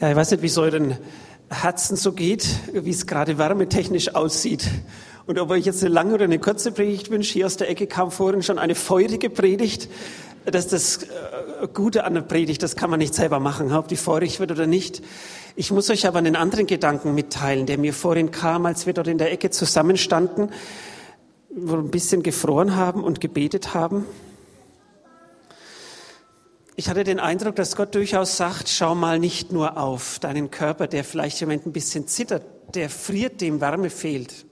Ja, 0.00 0.10
ich 0.10 0.14
weiß 0.14 0.30
nicht, 0.30 0.44
wie 0.44 0.46
es 0.46 0.56
euren 0.56 0.96
Herzen 1.50 1.96
so 1.96 2.12
geht, 2.12 2.46
wie 2.72 2.90
es 2.90 3.08
gerade 3.08 3.36
wärmetechnisch 3.36 4.14
aussieht. 4.14 4.64
Und 5.26 5.40
ob 5.40 5.50
euch 5.50 5.64
jetzt 5.66 5.82
eine 5.82 5.92
lange 5.92 6.14
oder 6.14 6.22
eine 6.22 6.38
kurze 6.38 6.70
Predigt 6.70 7.10
wünscht, 7.10 7.32
hier 7.32 7.46
aus 7.46 7.56
der 7.56 7.68
Ecke 7.68 7.88
kam 7.88 8.12
vorhin 8.12 8.44
schon 8.44 8.60
eine 8.60 8.76
feurige 8.76 9.28
Predigt. 9.28 9.88
Das 10.44 10.66
ist 10.66 10.72
das 10.72 11.02
äh, 11.02 11.66
Gute 11.74 12.04
an 12.04 12.14
der 12.14 12.20
Predigt, 12.20 12.62
das 12.62 12.76
kann 12.76 12.90
man 12.90 13.00
nicht 13.00 13.12
selber 13.12 13.40
machen, 13.40 13.72
ob 13.72 13.88
die 13.88 13.96
feurig 13.96 14.38
wird 14.38 14.52
oder 14.52 14.68
nicht. 14.68 15.02
Ich 15.56 15.72
muss 15.72 15.90
euch 15.90 16.06
aber 16.06 16.18
einen 16.18 16.36
anderen 16.36 16.68
Gedanken 16.68 17.16
mitteilen, 17.16 17.66
der 17.66 17.76
mir 17.76 17.92
vorhin 17.92 18.30
kam, 18.30 18.66
als 18.66 18.86
wir 18.86 18.92
dort 18.92 19.08
in 19.08 19.18
der 19.18 19.32
Ecke 19.32 19.50
zusammenstanden, 19.50 20.52
wo 21.50 21.72
wir 21.72 21.78
ein 21.80 21.90
bisschen 21.90 22.22
gefroren 22.22 22.76
haben 22.76 23.02
und 23.02 23.20
gebetet 23.20 23.74
haben. 23.74 24.04
Ich 26.80 26.88
hatte 26.88 27.02
den 27.02 27.18
Eindruck, 27.18 27.56
dass 27.56 27.74
Gott 27.74 27.96
durchaus 27.96 28.36
sagt, 28.36 28.68
schau 28.68 28.94
mal 28.94 29.18
nicht 29.18 29.50
nur 29.50 29.78
auf 29.78 30.20
deinen 30.20 30.48
Körper, 30.48 30.86
der 30.86 31.02
vielleicht 31.02 31.42
im 31.42 31.48
Moment 31.48 31.66
ein 31.66 31.72
bisschen 31.72 32.06
zittert, 32.06 32.44
der 32.72 32.88
friert, 32.88 33.40
dem 33.40 33.60
Wärme 33.60 33.90
fehlt, 33.90 34.46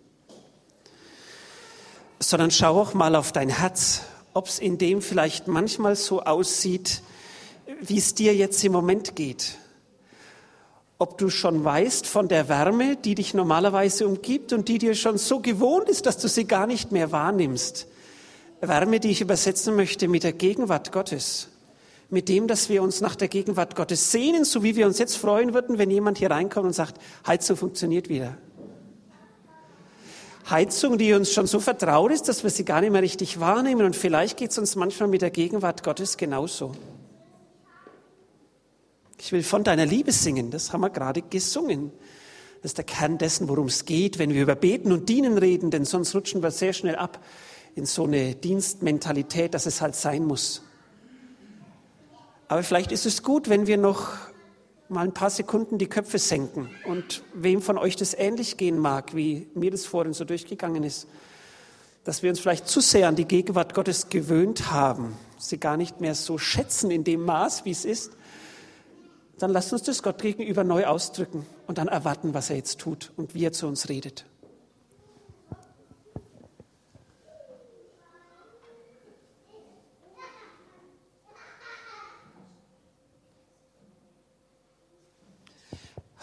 sondern 2.18 2.50
schau 2.50 2.80
auch 2.80 2.94
mal 2.94 3.14
auf 3.14 3.30
dein 3.30 3.48
Herz, 3.48 4.00
ob 4.34 4.48
es 4.48 4.58
in 4.58 4.76
dem 4.76 5.02
vielleicht 5.02 5.46
manchmal 5.46 5.94
so 5.94 6.20
aussieht, 6.20 7.00
wie 7.80 7.98
es 7.98 8.16
dir 8.16 8.34
jetzt 8.34 8.64
im 8.64 8.72
Moment 8.72 9.14
geht. 9.14 9.56
Ob 10.98 11.18
du 11.18 11.30
schon 11.30 11.62
weißt 11.62 12.08
von 12.08 12.26
der 12.26 12.48
Wärme, 12.48 12.96
die 12.96 13.14
dich 13.14 13.34
normalerweise 13.34 14.04
umgibt 14.04 14.52
und 14.52 14.66
die 14.66 14.78
dir 14.78 14.96
schon 14.96 15.16
so 15.16 15.38
gewohnt 15.38 15.88
ist, 15.88 16.06
dass 16.06 16.18
du 16.18 16.26
sie 16.26 16.48
gar 16.48 16.66
nicht 16.66 16.90
mehr 16.90 17.12
wahrnimmst. 17.12 17.86
Wärme, 18.60 18.98
die 18.98 19.12
ich 19.12 19.20
übersetzen 19.20 19.76
möchte 19.76 20.08
mit 20.08 20.24
der 20.24 20.32
Gegenwart 20.32 20.90
Gottes 20.90 21.50
mit 22.08 22.28
dem, 22.28 22.46
dass 22.46 22.68
wir 22.68 22.82
uns 22.82 23.00
nach 23.00 23.16
der 23.16 23.28
Gegenwart 23.28 23.74
Gottes 23.74 24.12
sehnen, 24.12 24.44
so 24.44 24.62
wie 24.62 24.76
wir 24.76 24.86
uns 24.86 24.98
jetzt 24.98 25.16
freuen 25.16 25.54
würden, 25.54 25.78
wenn 25.78 25.90
jemand 25.90 26.18
hier 26.18 26.30
reinkommt 26.30 26.66
und 26.66 26.72
sagt, 26.72 27.00
Heizung 27.26 27.56
funktioniert 27.56 28.08
wieder. 28.08 28.36
Heizung, 30.48 30.96
die 30.96 31.12
uns 31.12 31.32
schon 31.32 31.48
so 31.48 31.58
vertraut 31.58 32.12
ist, 32.12 32.28
dass 32.28 32.44
wir 32.44 32.50
sie 32.50 32.64
gar 32.64 32.80
nicht 32.80 32.92
mehr 32.92 33.02
richtig 33.02 33.40
wahrnehmen. 33.40 33.84
Und 33.84 33.96
vielleicht 33.96 34.36
geht 34.36 34.52
es 34.52 34.58
uns 34.58 34.76
manchmal 34.76 35.08
mit 35.08 35.22
der 35.22 35.30
Gegenwart 35.30 35.82
Gottes 35.82 36.16
genauso. 36.16 36.72
Ich 39.18 39.32
will 39.32 39.42
von 39.42 39.64
deiner 39.64 39.86
Liebe 39.86 40.12
singen, 40.12 40.52
das 40.52 40.72
haben 40.72 40.82
wir 40.82 40.90
gerade 40.90 41.22
gesungen. 41.22 41.90
Das 42.62 42.70
ist 42.70 42.78
der 42.78 42.84
Kern 42.84 43.18
dessen, 43.18 43.48
worum 43.48 43.66
es 43.66 43.84
geht, 43.84 44.18
wenn 44.18 44.32
wir 44.32 44.42
über 44.42 44.54
Beten 44.54 44.92
und 44.92 45.08
Dienen 45.08 45.36
reden, 45.36 45.70
denn 45.70 45.84
sonst 45.84 46.14
rutschen 46.14 46.42
wir 46.42 46.52
sehr 46.52 46.72
schnell 46.72 46.96
ab 46.96 47.24
in 47.74 47.86
so 47.86 48.04
eine 48.04 48.34
Dienstmentalität, 48.34 49.52
dass 49.52 49.66
es 49.66 49.80
halt 49.80 49.96
sein 49.96 50.24
muss. 50.24 50.62
Aber 52.48 52.62
vielleicht 52.62 52.92
ist 52.92 53.06
es 53.06 53.22
gut, 53.22 53.48
wenn 53.48 53.66
wir 53.66 53.76
noch 53.76 54.12
mal 54.88 55.04
ein 55.04 55.14
paar 55.14 55.30
Sekunden 55.30 55.78
die 55.78 55.88
Köpfe 55.88 56.18
senken. 56.18 56.70
Und 56.86 57.22
wem 57.34 57.60
von 57.60 57.76
euch 57.76 57.96
das 57.96 58.14
ähnlich 58.14 58.56
gehen 58.56 58.78
mag, 58.78 59.16
wie 59.16 59.48
mir 59.54 59.70
das 59.70 59.84
vorhin 59.84 60.12
so 60.12 60.24
durchgegangen 60.24 60.84
ist, 60.84 61.08
dass 62.04 62.22
wir 62.22 62.30
uns 62.30 62.38
vielleicht 62.38 62.68
zu 62.68 62.80
sehr 62.80 63.08
an 63.08 63.16
die 63.16 63.24
Gegenwart 63.24 63.74
Gottes 63.74 64.08
gewöhnt 64.08 64.70
haben, 64.70 65.16
sie 65.38 65.58
gar 65.58 65.76
nicht 65.76 66.00
mehr 66.00 66.14
so 66.14 66.38
schätzen 66.38 66.92
in 66.92 67.02
dem 67.02 67.24
Maß, 67.24 67.64
wie 67.64 67.72
es 67.72 67.84
ist, 67.84 68.12
dann 69.38 69.50
lasst 69.50 69.72
uns 69.72 69.82
das 69.82 70.02
Gott 70.04 70.22
gegenüber 70.22 70.62
neu 70.62 70.86
ausdrücken 70.86 71.44
und 71.66 71.78
dann 71.78 71.88
erwarten, 71.88 72.32
was 72.32 72.48
er 72.48 72.56
jetzt 72.56 72.78
tut 72.78 73.12
und 73.16 73.34
wie 73.34 73.44
er 73.44 73.52
zu 73.52 73.66
uns 73.66 73.88
redet. 73.88 74.24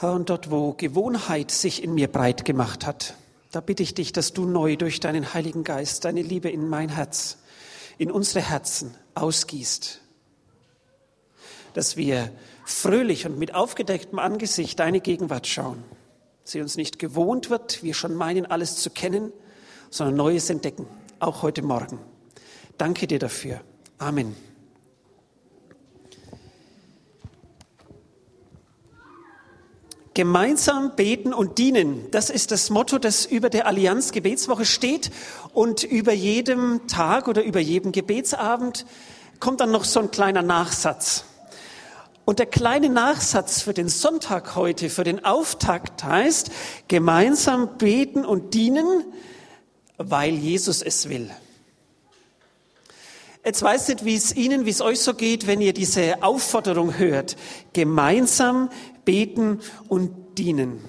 Herr, 0.03 0.11
und 0.11 0.29
dort, 0.29 0.51
wo 0.51 0.73
Gewohnheit 0.73 1.49
sich 1.49 1.81
in 1.81 1.93
mir 1.93 2.09
breit 2.09 2.43
gemacht 2.43 2.85
hat, 2.85 3.15
da 3.51 3.61
bitte 3.61 3.83
ich 3.83 3.93
dich, 3.93 4.11
dass 4.11 4.33
du 4.33 4.43
neu 4.43 4.75
durch 4.75 4.99
deinen 4.99 5.33
Heiligen 5.33 5.63
Geist 5.63 6.03
deine 6.03 6.21
Liebe 6.21 6.49
in 6.49 6.67
mein 6.67 6.89
Herz, 6.89 7.37
in 7.97 8.11
unsere 8.11 8.45
Herzen 8.45 8.93
ausgießt. 9.15 10.01
Dass 11.73 11.95
wir 11.95 12.31
fröhlich 12.65 13.25
und 13.25 13.39
mit 13.39 13.55
aufgedecktem 13.55 14.19
Angesicht 14.19 14.77
deine 14.77 14.99
Gegenwart 14.99 15.47
schauen. 15.47 15.81
Sie 16.43 16.59
uns 16.59 16.75
nicht 16.75 16.99
gewohnt 16.99 17.49
wird, 17.49 17.81
wir 17.81 17.93
schon 17.93 18.13
meinen, 18.13 18.45
alles 18.45 18.75
zu 18.75 18.89
kennen, 18.89 19.31
sondern 19.89 20.17
Neues 20.17 20.49
entdecken, 20.49 20.85
auch 21.19 21.43
heute 21.43 21.61
Morgen. 21.61 21.97
Danke 22.77 23.07
dir 23.07 23.19
dafür. 23.19 23.61
Amen. 23.99 24.35
Gemeinsam 30.13 30.95
beten 30.95 31.33
und 31.33 31.57
dienen, 31.57 32.11
das 32.11 32.29
ist 32.29 32.51
das 32.51 32.69
Motto, 32.69 32.99
das 32.99 33.25
über 33.25 33.49
der 33.49 33.65
Allianz 33.65 34.11
Gebetswoche 34.11 34.65
steht. 34.65 35.09
Und 35.53 35.83
über 35.83 36.13
jedem 36.13 36.87
Tag 36.87 37.27
oder 37.27 37.43
über 37.43 37.59
jedem 37.59 37.91
Gebetsabend 37.91 38.85
kommt 39.39 39.59
dann 39.59 39.71
noch 39.71 39.85
so 39.85 39.99
ein 39.99 40.11
kleiner 40.11 40.43
Nachsatz. 40.43 41.25
Und 42.25 42.39
der 42.39 42.45
kleine 42.45 42.89
Nachsatz 42.89 43.61
für 43.61 43.73
den 43.73 43.89
Sonntag 43.89 44.55
heute, 44.55 44.89
für 44.89 45.03
den 45.03 45.25
Auftakt 45.25 46.03
heißt, 46.03 46.51
gemeinsam 46.87 47.77
beten 47.77 48.23
und 48.23 48.53
dienen, 48.53 49.03
weil 49.97 50.33
Jesus 50.33 50.81
es 50.81 51.09
will. 51.09 51.29
Jetzt 53.45 53.61
weiß 53.61 53.89
nicht, 53.89 54.05
wie 54.05 54.15
es 54.15 54.33
Ihnen, 54.33 54.65
wie 54.65 54.69
es 54.69 54.79
euch 54.79 55.01
so 55.01 55.15
geht, 55.15 55.47
wenn 55.47 55.59
ihr 55.59 55.73
diese 55.73 56.23
Aufforderung 56.23 56.97
hört. 56.97 57.35
Gemeinsam 57.73 58.69
beten 59.05 59.59
und 59.87 60.37
dienen. 60.37 60.79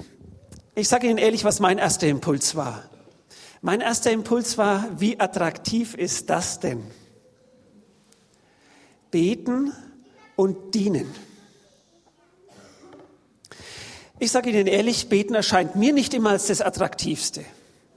Ich 0.74 0.88
sage 0.88 1.06
Ihnen 1.06 1.18
ehrlich, 1.18 1.44
was 1.44 1.60
mein 1.60 1.78
erster 1.78 2.06
Impuls 2.08 2.56
war. 2.56 2.82
Mein 3.62 3.80
erster 3.80 4.10
Impuls 4.10 4.58
war, 4.58 4.88
wie 4.98 5.20
attraktiv 5.20 5.94
ist 5.94 6.28
das 6.30 6.60
denn? 6.60 6.82
Beten 9.10 9.72
und 10.36 10.74
dienen. 10.74 11.06
Ich 14.18 14.32
sage 14.32 14.50
Ihnen 14.50 14.66
ehrlich, 14.66 15.08
beten 15.08 15.34
erscheint 15.34 15.76
mir 15.76 15.92
nicht 15.92 16.14
immer 16.14 16.30
als 16.30 16.46
das 16.46 16.60
Attraktivste. 16.60 17.44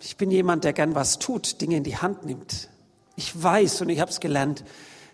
Ich 0.02 0.18
bin 0.18 0.32
jemand, 0.32 0.64
der 0.64 0.74
gern 0.74 0.96
was 0.96 1.20
tut, 1.20 1.62
Dinge 1.62 1.78
in 1.78 1.84
die 1.84 1.98
Hand 1.98 2.26
nimmt. 2.26 2.70
Ich 3.16 3.42
weiß 3.42 3.82
und 3.82 3.90
ich 3.90 4.00
habe 4.00 4.12
es 4.12 4.20
gelernt, 4.20 4.64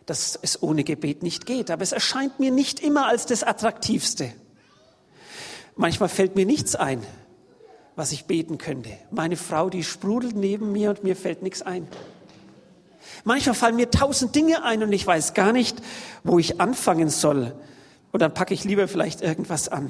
dass 0.05 0.37
es 0.41 0.61
ohne 0.61 0.83
Gebet 0.83 1.23
nicht 1.23 1.45
geht, 1.45 1.71
aber 1.71 1.83
es 1.83 1.93
erscheint 1.93 2.39
mir 2.39 2.51
nicht 2.51 2.81
immer 2.81 3.07
als 3.07 3.25
das 3.25 3.43
Attraktivste. 3.43 4.33
Manchmal 5.75 6.09
fällt 6.09 6.35
mir 6.35 6.45
nichts 6.45 6.75
ein, 6.75 7.01
was 7.95 8.11
ich 8.11 8.25
beten 8.25 8.57
könnte. 8.57 8.91
Meine 9.11 9.37
Frau, 9.37 9.69
die 9.69 9.83
sprudelt 9.83 10.35
neben 10.35 10.71
mir 10.71 10.91
und 10.91 11.03
mir 11.03 11.15
fällt 11.15 11.41
nichts 11.41 11.61
ein. 11.61 11.87
Manchmal 13.23 13.55
fallen 13.55 13.75
mir 13.75 13.89
tausend 13.89 14.35
Dinge 14.35 14.63
ein 14.63 14.83
und 14.83 14.91
ich 14.91 15.05
weiß 15.05 15.33
gar 15.33 15.51
nicht, 15.51 15.81
wo 16.23 16.39
ich 16.39 16.59
anfangen 16.59 17.09
soll. 17.09 17.55
Und 18.11 18.21
dann 18.21 18.33
packe 18.33 18.53
ich 18.53 18.63
lieber 18.63 18.87
vielleicht 18.87 19.21
irgendwas 19.21 19.69
an. 19.69 19.89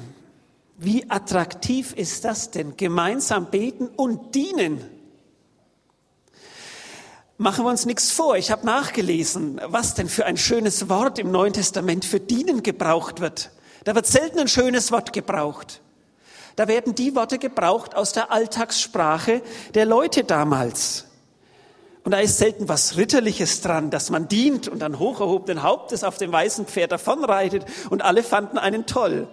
Wie 0.76 1.08
attraktiv 1.10 1.92
ist 1.92 2.24
das 2.24 2.50
denn? 2.50 2.76
Gemeinsam 2.76 3.50
beten 3.50 3.88
und 3.88 4.34
dienen. 4.34 4.80
Machen 7.36 7.64
wir 7.64 7.70
uns 7.70 7.84
nichts 7.84 8.10
vor. 8.10 8.36
Ich 8.36 8.50
habe 8.50 8.64
nachgelesen, 8.64 9.60
was 9.66 9.94
denn 9.94 10.08
für 10.08 10.24
ein 10.24 10.36
schönes 10.36 10.88
Wort 10.88 11.18
im 11.18 11.30
Neuen 11.30 11.52
Testament 11.52 12.04
für 12.04 12.20
dienen 12.20 12.62
gebraucht 12.62 13.20
wird. 13.20 13.50
Da 13.84 13.94
wird 13.94 14.06
selten 14.06 14.38
ein 14.40 14.48
schönes 14.48 14.90
Wort 14.92 15.12
gebraucht. 15.12 15.80
Da 16.56 16.68
werden 16.68 16.94
die 16.94 17.14
Worte 17.14 17.38
gebraucht 17.38 17.94
aus 17.94 18.12
der 18.12 18.30
Alltagssprache 18.30 19.42
der 19.74 19.86
Leute 19.86 20.24
damals. 20.24 21.06
Und 22.04 22.12
da 22.12 22.18
ist 22.18 22.38
selten 22.38 22.68
was 22.68 22.96
Ritterliches 22.98 23.62
dran, 23.62 23.90
dass 23.90 24.10
man 24.10 24.28
dient 24.28 24.68
und 24.68 24.80
dann 24.80 24.98
hocherhobenen 24.98 25.62
Hauptes 25.62 26.04
auf 26.04 26.18
dem 26.18 26.30
weißen 26.30 26.66
Pferd 26.66 26.92
davonreitet 26.92 27.64
und 27.88 28.02
alle 28.02 28.22
fanden 28.22 28.58
einen 28.58 28.84
toll. 28.84 29.26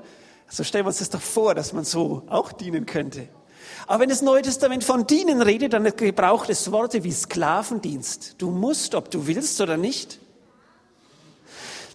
So 0.48 0.64
stellen 0.64 0.86
wir 0.86 0.90
uns 0.90 1.00
das 1.00 1.10
doch 1.10 1.22
vor, 1.22 1.54
dass 1.54 1.74
man 1.74 1.84
so 1.84 2.24
auch 2.28 2.52
dienen 2.54 2.86
könnte. 2.86 3.28
Aber 3.88 4.00
wenn 4.00 4.10
das 4.10 4.22
Neue 4.22 4.42
Testament 4.42 4.86
von 4.86 5.06
dienen 5.06 5.42
redet, 5.42 5.74
dann 5.74 5.84
gebraucht 5.84 6.50
es 6.50 6.72
Worte 6.72 7.04
wie 7.04 7.12
Sklavendienst. 7.12 8.36
Du 8.38 8.52
musst, 8.52 8.96
ob 8.96 9.12
du 9.12 9.28
willst 9.28 9.60
oder 9.60 9.76
nicht 9.76 10.21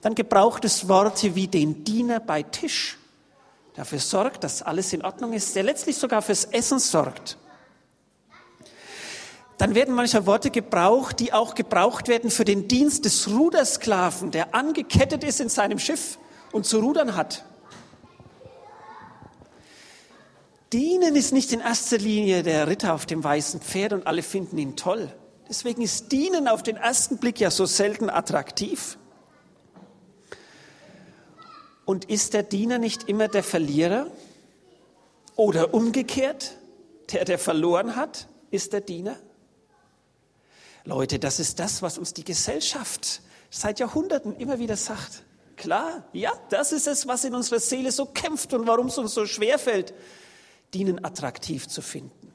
dann 0.07 0.15
gebraucht 0.15 0.65
es 0.65 0.87
Worte 0.87 1.35
wie 1.35 1.49
den 1.49 1.83
Diener 1.83 2.21
bei 2.21 2.45
Tisch, 2.45 2.97
der 3.75 3.83
dafür 3.83 3.99
sorgt, 3.99 4.45
dass 4.45 4.63
alles 4.63 4.93
in 4.93 5.05
Ordnung 5.05 5.33
ist, 5.33 5.57
der 5.57 5.65
letztlich 5.65 5.97
sogar 5.97 6.23
fürs 6.23 6.45
Essen 6.45 6.79
sorgt. 6.79 7.37
Dann 9.59 9.75
werden 9.75 9.97
manchmal 9.97 10.25
Worte 10.27 10.53
gebraucht, 10.53 11.19
die 11.19 11.33
auch 11.33 11.57
gebraucht 11.57 12.07
werden 12.07 12.31
für 12.31 12.45
den 12.45 12.69
Dienst 12.69 13.05
des 13.05 13.27
Rudersklaven, 13.29 14.31
der 14.31 14.55
angekettet 14.55 15.25
ist 15.25 15.41
in 15.41 15.49
seinem 15.49 15.81
Schiff 15.81 16.19
und 16.53 16.67
zu 16.67 16.79
rudern 16.79 17.17
hat. 17.17 17.45
Dienen 20.73 21.17
ist 21.17 21.33
nicht 21.33 21.53
in 21.53 21.59
erster 21.59 21.99
Linie 21.99 22.45
der 22.45 22.69
Ritter 22.69 22.95
auf 22.95 23.07
dem 23.07 23.25
weißen 23.25 23.61
Pferd 23.61 23.93
und 23.93 24.07
alle 24.07 24.23
finden 24.23 24.57
ihn 24.57 24.77
toll. 24.77 25.13
Deswegen 25.49 25.83
ist 25.83 26.13
Dienen 26.13 26.47
auf 26.47 26.63
den 26.63 26.77
ersten 26.77 27.19
Blick 27.19 27.41
ja 27.41 27.51
so 27.51 27.67
selten 27.67 28.09
attraktiv. 28.09 28.99
Und 31.87 32.05
ist 32.05 32.35
der 32.35 32.43
Diener 32.43 32.79
nicht 32.79 33.09
immer 33.09 33.29
der 33.29 33.43
Verlierer? 33.43 34.09
Oder 35.37 35.73
umgekehrt, 35.73 36.57
der, 37.13 37.25
der 37.25 37.39
verloren 37.39 37.97
hat, 37.97 38.27
ist 38.51 38.75
der 38.75 38.81
Diener? 38.83 39.17
Leute, 40.85 41.19
das 41.19 41.41
ist 41.41 41.59
das, 41.59 41.83
was 41.83 41.97
uns 41.97 42.13
die 42.13 42.25
Gesellschaft 42.25 43.23
seit 43.51 43.79
Jahrhunderten 43.79 44.37
immer 44.37 44.59
wieder 44.59 44.77
sagt. 44.77 45.23
Klar, 45.57 46.05
ja, 46.13 46.33
das 46.51 46.73
ist 46.73 46.87
es, 46.87 47.07
was 47.07 47.25
in 47.25 47.35
unserer 47.35 47.61
Seele 47.61 47.91
so 47.93 48.05
kämpft 48.05 48.53
und 48.53 48.67
warum 48.67 48.89
es 48.89 48.99
uns 48.99 49.15
so 49.15 49.25
schwer 49.25 49.59
fällt, 49.59 49.95
Dienen 50.75 51.05
attraktiv 51.05 51.69
zu 51.69 51.81
finden. 51.81 52.33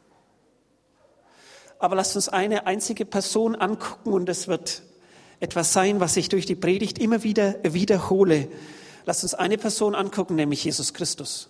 Aber 1.77 1.95
lasst 1.95 2.15
uns 2.15 2.30
eine 2.30 2.68
einzige 2.68 3.06
Person 3.06 3.56
angucken 3.56 4.13
und 4.13 4.30
es 4.30 4.47
wird 4.47 4.83
etwas 5.39 5.74
sein, 5.74 6.00
was 6.00 6.15
ich 6.18 6.30
durch 6.30 6.45
die 6.45 6.56
Predigt 6.56 7.00
immer 7.00 7.24
wieder 7.24 7.56
wiederhole. 7.63 8.47
Lasst 9.06 9.24
uns 9.24 9.33
eine 9.33 9.57
Person 9.57 9.95
angucken, 9.95 10.36
nämlich 10.36 10.63
Jesus 10.63 10.94
Christus. 10.94 11.50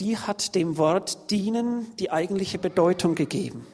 Die 0.00 0.18
hat 0.18 0.54
dem 0.54 0.76
Wort 0.76 1.30
dienen 1.30 1.86
die 1.98 2.10
eigentliche 2.10 2.58
Bedeutung 2.58 3.14
gegeben. 3.14 3.66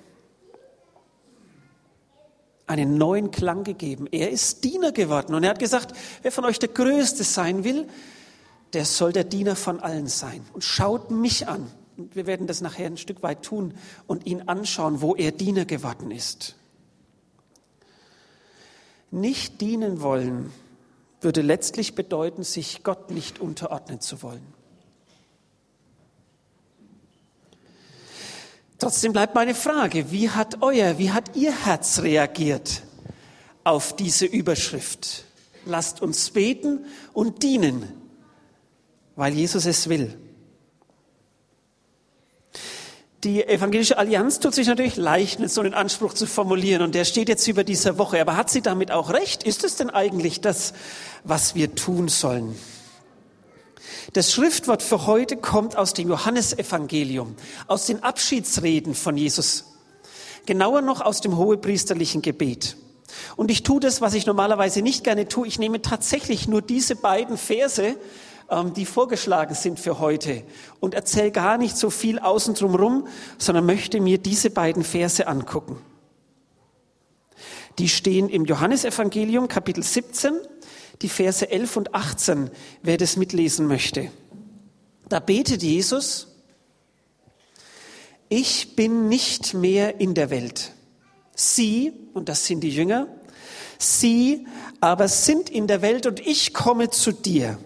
Einen 2.67 2.97
neuen 2.97 3.31
Klang 3.31 3.64
gegeben. 3.64 4.06
Er 4.11 4.31
ist 4.31 4.62
Diener 4.62 4.93
geworden 4.93 5.35
und 5.35 5.43
er 5.43 5.50
hat 5.50 5.59
gesagt, 5.59 5.97
wer 6.23 6.31
von 6.31 6.44
euch 6.44 6.59
der 6.59 6.69
Größte 6.69 7.25
sein 7.25 7.64
will, 7.64 7.88
der 8.73 8.85
soll 8.85 9.12
der 9.12 9.25
Diener 9.25 9.56
von 9.56 9.81
allen 9.81 10.06
sein. 10.06 10.47
Und 10.53 10.65
schaut 10.65 11.11
mich 11.11 11.49
an. 11.49 11.70
Und 11.97 12.17
wir 12.17 12.26
werden 12.26 12.47
das 12.47 12.61
nachher 12.61 12.87
ein 12.87 12.97
Stück 12.97 13.23
weit 13.23 13.43
tun 13.43 13.75
und 14.06 14.26
ihn 14.26 14.49
anschauen, 14.49 15.03
wo 15.03 15.15
er 15.15 15.32
Diener 15.32 15.65
geworden 15.65 16.11
ist. 16.11 16.55
Nicht 19.11 19.61
dienen 19.61 20.00
wollen 20.00 20.50
würde 21.25 21.43
letztlich 21.43 21.95
bedeuten, 21.95 22.43
sich 22.43 22.83
Gott 22.83 23.11
nicht 23.11 23.41
unterordnen 23.41 24.01
zu 24.01 24.23
wollen. 24.23 24.47
Trotzdem 28.79 29.13
bleibt 29.13 29.35
meine 29.37 29.55
Frage, 29.55 30.11
wie 30.11 30.29
hat 30.31 30.61
euer, 30.61 30.99
wie 30.99 31.13
hat 31.13 31.37
ihr 31.37 31.53
Herz 31.53 32.01
reagiert 32.01 32.83
auf 33.63 33.95
diese 33.95 34.27
Überschrift? 34.27 35.25
Lasst 35.65 36.03
uns 36.03 36.31
beten 36.31 36.85
und 37.13 37.45
dienen, 37.45 37.93
weil 39.15 39.35
Jesus 39.35 39.67
es 39.67 39.89
will. 39.89 40.19
Die 43.25 43.47
evangelische 43.47 43.99
Allianz 43.99 44.41
tut 44.41 44.53
sich 44.53 44.67
natürlich 44.67 44.97
leicht, 44.97 45.49
so 45.49 45.61
einen 45.61 45.75
Anspruch 45.75 46.13
zu 46.13 46.27
formulieren 46.27 46.83
und 46.83 46.97
der 46.97 47.05
steht 47.05 47.29
jetzt 47.29 47.47
über 47.47 47.63
dieser 47.63 47.97
Woche. 47.97 48.21
Aber 48.21 48.37
hat 48.37 48.51
sie 48.51 48.63
damit 48.63 48.91
auch 48.91 49.11
recht? 49.11 49.45
Ist 49.45 49.63
es 49.63 49.77
denn 49.77 49.91
eigentlich 49.91 50.41
das, 50.41 50.73
was 51.23 51.55
wir 51.55 51.77
tun 51.77 52.09
sollen? 52.09 52.57
Das 54.15 54.33
Schriftwort 54.33 54.83
für 54.83 55.07
heute 55.07 55.37
kommt 55.37 55.77
aus 55.77 55.95
dem 55.95 56.09
Johannesevangelium, 56.09 57.37
aus 57.69 57.87
den 57.87 58.03
Abschiedsreden 58.03 58.97
von 58.97 59.17
Jesus. 59.17 59.67
Genauer 60.45 60.83
noch 60.83 61.01
aus 61.01 61.21
dem 61.21 61.37
hohepriesterlichen 61.37 62.23
Gebet. 62.23 62.77
Und 63.37 63.53
ich 63.53 63.63
tue 63.63 63.79
das, 63.79 64.01
was 64.01 64.15
ich 64.15 64.27
normalerweise 64.27 64.83
nicht 64.83 65.05
gerne 65.05 65.29
tue. 65.29 65.47
Ich 65.47 65.61
nehme 65.61 65.81
tatsächlich 65.81 66.49
nur 66.49 66.61
diese 66.61 66.97
beiden 66.97 67.39
Verse 67.39 67.95
die 68.75 68.87
vorgeschlagen 68.87 69.55
sind 69.55 69.81
für 69.81 69.99
heute 69.99 70.43
und 70.81 70.95
erzähle 70.95 71.31
gar 71.31 71.59
nicht 71.59 71.77
so 71.77 71.91
viel 71.91 72.19
außen 72.19 72.55
drum 72.55 72.75
rum, 72.75 73.09
sondern 73.39 73.67
möchte 73.67 74.01
mir 74.01 74.19
diese 74.19 74.51
beiden 74.51 74.85
Verse 74.85 75.27
angucken. 75.27 75.79
Die 77.79 77.89
stehen 77.89 78.29
im 78.29 78.45
Johannesevangelium 78.45 79.49
Kapitel 79.49 79.83
17, 79.83 80.35
die 81.01 81.09
Verse 81.09 81.51
11 81.51 81.77
und 81.77 81.95
18, 81.95 82.51
wer 82.83 82.99
das 82.99 83.17
mitlesen 83.17 83.67
möchte. 83.67 84.11
Da 85.09 85.21
betet 85.21 85.63
Jesus, 85.63 86.29
ich 88.29 88.77
bin 88.77 89.09
nicht 89.09 89.55
mehr 89.55 90.01
in 90.01 90.15
der 90.15 90.31
Welt. 90.31 90.73
Sie, 91.35 91.93
und 92.13 92.29
das 92.29 92.47
sind 92.47 92.61
die 92.61 92.71
Jünger, 92.71 93.09
sie 93.79 94.47
aber 94.81 95.09
sind 95.09 95.51
in 95.51 95.67
der 95.67 95.83
Welt 95.83 96.07
und 96.07 96.21
ich 96.21 96.53
komme 96.53 96.91
zu 96.91 97.13
dir. 97.13 97.59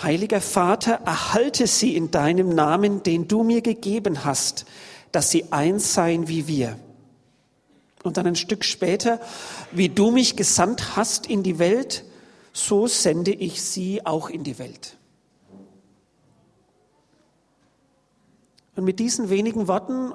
Heiliger 0.00 0.40
Vater, 0.40 1.00
erhalte 1.04 1.66
sie 1.66 1.96
in 1.96 2.10
deinem 2.10 2.48
Namen, 2.48 3.02
den 3.02 3.28
du 3.28 3.42
mir 3.42 3.60
gegeben 3.60 4.24
hast, 4.24 4.64
dass 5.10 5.30
sie 5.30 5.52
eins 5.52 5.94
seien 5.94 6.28
wie 6.28 6.46
wir. 6.46 6.78
Und 8.02 8.16
dann 8.16 8.26
ein 8.26 8.36
Stück 8.36 8.64
später, 8.64 9.20
wie 9.70 9.88
du 9.88 10.10
mich 10.10 10.36
gesandt 10.36 10.96
hast 10.96 11.26
in 11.26 11.42
die 11.42 11.58
Welt, 11.58 12.04
so 12.52 12.86
sende 12.86 13.32
ich 13.32 13.62
sie 13.62 14.04
auch 14.04 14.28
in 14.28 14.44
die 14.44 14.58
Welt. 14.58 14.96
Und 18.74 18.84
mit 18.84 18.98
diesen 18.98 19.30
wenigen 19.30 19.68
Worten 19.68 20.14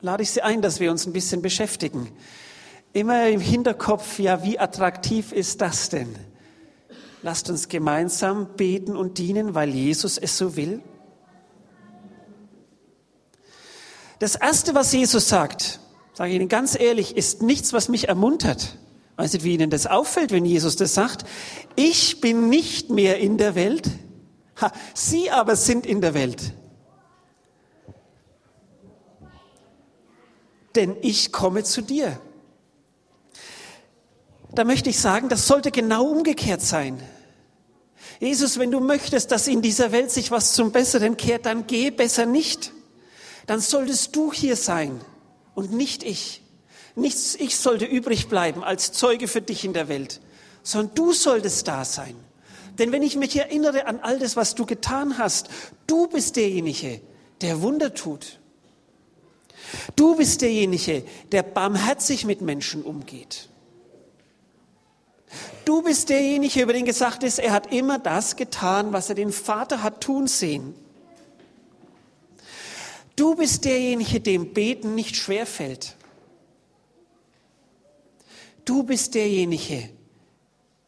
lade 0.00 0.22
ich 0.22 0.30
Sie 0.30 0.42
ein, 0.42 0.62
dass 0.62 0.80
wir 0.80 0.90
uns 0.90 1.06
ein 1.06 1.12
bisschen 1.12 1.42
beschäftigen. 1.42 2.10
Immer 2.92 3.28
im 3.28 3.40
Hinterkopf, 3.40 4.18
ja, 4.18 4.42
wie 4.44 4.58
attraktiv 4.58 5.32
ist 5.32 5.60
das 5.60 5.88
denn? 5.88 6.14
Lasst 7.26 7.50
uns 7.50 7.68
gemeinsam 7.68 8.54
beten 8.56 8.96
und 8.96 9.18
dienen, 9.18 9.56
weil 9.56 9.70
Jesus 9.70 10.16
es 10.16 10.38
so 10.38 10.54
will. 10.54 10.80
Das 14.20 14.36
Erste, 14.36 14.76
was 14.76 14.92
Jesus 14.92 15.28
sagt, 15.28 15.80
sage 16.14 16.30
ich 16.30 16.36
Ihnen 16.36 16.48
ganz 16.48 16.78
ehrlich, 16.78 17.16
ist 17.16 17.42
nichts, 17.42 17.72
was 17.72 17.88
mich 17.88 18.06
ermuntert. 18.06 18.78
Weiß 19.16 19.32
nicht, 19.32 19.42
wie 19.42 19.54
Ihnen 19.54 19.70
das 19.70 19.88
auffällt, 19.88 20.30
wenn 20.30 20.44
Jesus 20.44 20.76
das 20.76 20.94
sagt. 20.94 21.24
Ich 21.74 22.20
bin 22.20 22.48
nicht 22.48 22.90
mehr 22.90 23.18
in 23.18 23.38
der 23.38 23.56
Welt, 23.56 23.90
ha, 24.60 24.70
Sie 24.94 25.28
aber 25.32 25.56
sind 25.56 25.84
in 25.84 26.00
der 26.00 26.14
Welt. 26.14 26.54
Denn 30.76 30.94
ich 31.02 31.32
komme 31.32 31.64
zu 31.64 31.82
dir. 31.82 32.20
Da 34.54 34.62
möchte 34.62 34.90
ich 34.90 35.00
sagen, 35.00 35.28
das 35.28 35.48
sollte 35.48 35.72
genau 35.72 36.04
umgekehrt 36.04 36.62
sein. 36.62 37.02
Jesus, 38.20 38.58
wenn 38.58 38.70
du 38.70 38.80
möchtest, 38.80 39.30
dass 39.30 39.46
in 39.46 39.62
dieser 39.62 39.92
Welt 39.92 40.10
sich 40.10 40.30
was 40.30 40.54
zum 40.54 40.72
Besseren 40.72 41.16
kehrt, 41.16 41.46
dann 41.46 41.66
geh 41.66 41.90
besser 41.90 42.26
nicht. 42.26 42.72
Dann 43.46 43.60
solltest 43.60 44.16
du 44.16 44.32
hier 44.32 44.56
sein 44.56 45.00
und 45.54 45.72
nicht 45.72 46.02
ich. 46.02 46.42
Nichts 46.94 47.34
ich 47.34 47.56
sollte 47.56 47.84
übrig 47.84 48.28
bleiben 48.28 48.64
als 48.64 48.92
Zeuge 48.92 49.28
für 49.28 49.42
dich 49.42 49.64
in 49.64 49.74
der 49.74 49.88
Welt, 49.88 50.20
sondern 50.62 50.94
du 50.94 51.12
solltest 51.12 51.68
da 51.68 51.84
sein. 51.84 52.16
Denn 52.78 52.90
wenn 52.92 53.02
ich 53.02 53.16
mich 53.16 53.36
erinnere 53.36 53.86
an 53.86 54.00
all 54.00 54.18
das, 54.18 54.36
was 54.36 54.54
du 54.54 54.66
getan 54.66 55.18
hast, 55.18 55.48
du 55.86 56.06
bist 56.08 56.36
derjenige, 56.36 57.00
der 57.42 57.62
Wunder 57.62 57.94
tut. 57.94 58.40
Du 59.94 60.16
bist 60.16 60.42
derjenige, 60.42 61.04
der 61.32 61.42
barmherzig 61.42 62.24
mit 62.24 62.40
Menschen 62.40 62.82
umgeht. 62.82 63.48
Du 65.64 65.82
bist 65.82 66.08
derjenige, 66.08 66.62
über 66.62 66.72
den 66.72 66.84
gesagt 66.84 67.22
ist, 67.22 67.38
er 67.38 67.52
hat 67.52 67.72
immer 67.72 67.98
das 67.98 68.36
getan, 68.36 68.92
was 68.92 69.08
er 69.08 69.14
den 69.14 69.32
Vater 69.32 69.82
hat 69.82 70.00
tun 70.00 70.26
sehen. 70.26 70.74
Du 73.16 73.34
bist 73.34 73.64
derjenige, 73.64 74.20
dem 74.20 74.52
Beten 74.52 74.94
nicht 74.94 75.16
schwerfällt. 75.16 75.96
Du 78.64 78.82
bist 78.82 79.14
derjenige, 79.14 79.88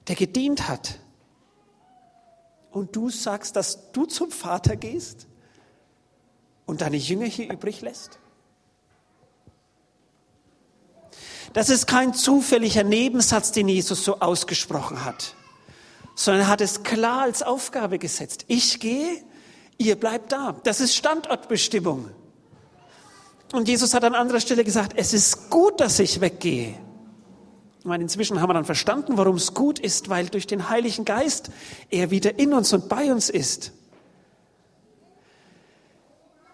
der 0.07 0.17
gedient 0.17 0.69
hat. 0.69 0.99
Und 2.71 2.95
du 2.95 3.09
sagst, 3.09 3.57
dass 3.57 3.93
du 3.93 4.05
zum 4.05 4.31
Vater 4.31 4.77
gehst 4.77 5.27
und 6.67 6.83
deine 6.83 6.99
Jünger 6.99 7.27
hier 7.27 7.51
übrig 7.51 7.81
lässt? 7.81 8.19
Das 11.59 11.71
ist 11.71 11.89
kein 11.89 12.15
zufälliger 12.15 12.85
Nebensatz, 12.85 13.51
den 13.51 13.67
Jesus 13.67 14.05
so 14.05 14.21
ausgesprochen 14.21 15.05
hat, 15.05 15.35
sondern 16.15 16.43
er 16.43 16.49
hat 16.49 16.61
es 16.61 16.85
klar 16.85 17.23
als 17.23 17.43
Aufgabe 17.43 17.99
gesetzt. 17.99 18.45
Ich 18.47 18.79
gehe, 18.79 19.25
ihr 19.77 19.97
bleibt 19.97 20.31
da. 20.31 20.55
Das 20.63 20.81
ist 20.81 20.95
Standortbestimmung. 20.95 22.11
Und 23.53 23.67
Jesus 23.67 23.93
hat 23.93 24.05
an 24.05 24.15
anderer 24.15 24.39
Stelle 24.39 24.63
gesagt, 24.63 24.93
es 24.95 25.13
ist 25.13 25.51
gut, 25.51 25.81
dass 25.81 25.99
ich 25.99 26.21
weggehe. 26.21 26.79
Ich 27.81 27.85
meine, 27.85 28.05
inzwischen 28.05 28.41
haben 28.41 28.51
wir 28.51 28.55
dann 28.55 28.65
verstanden, 28.65 29.17
warum 29.17 29.35
es 29.35 29.53
gut 29.53 29.81
ist, 29.81 30.09
weil 30.09 30.29
durch 30.29 30.47
den 30.47 30.69
Heiligen 30.69 31.05
Geist 31.05 31.51
er 31.91 32.13
wieder 32.13 32.39
in 32.39 32.55
uns 32.55 32.73
und 32.73 32.89
bei 32.89 33.13
uns 33.13 33.31
ist. 33.31 33.73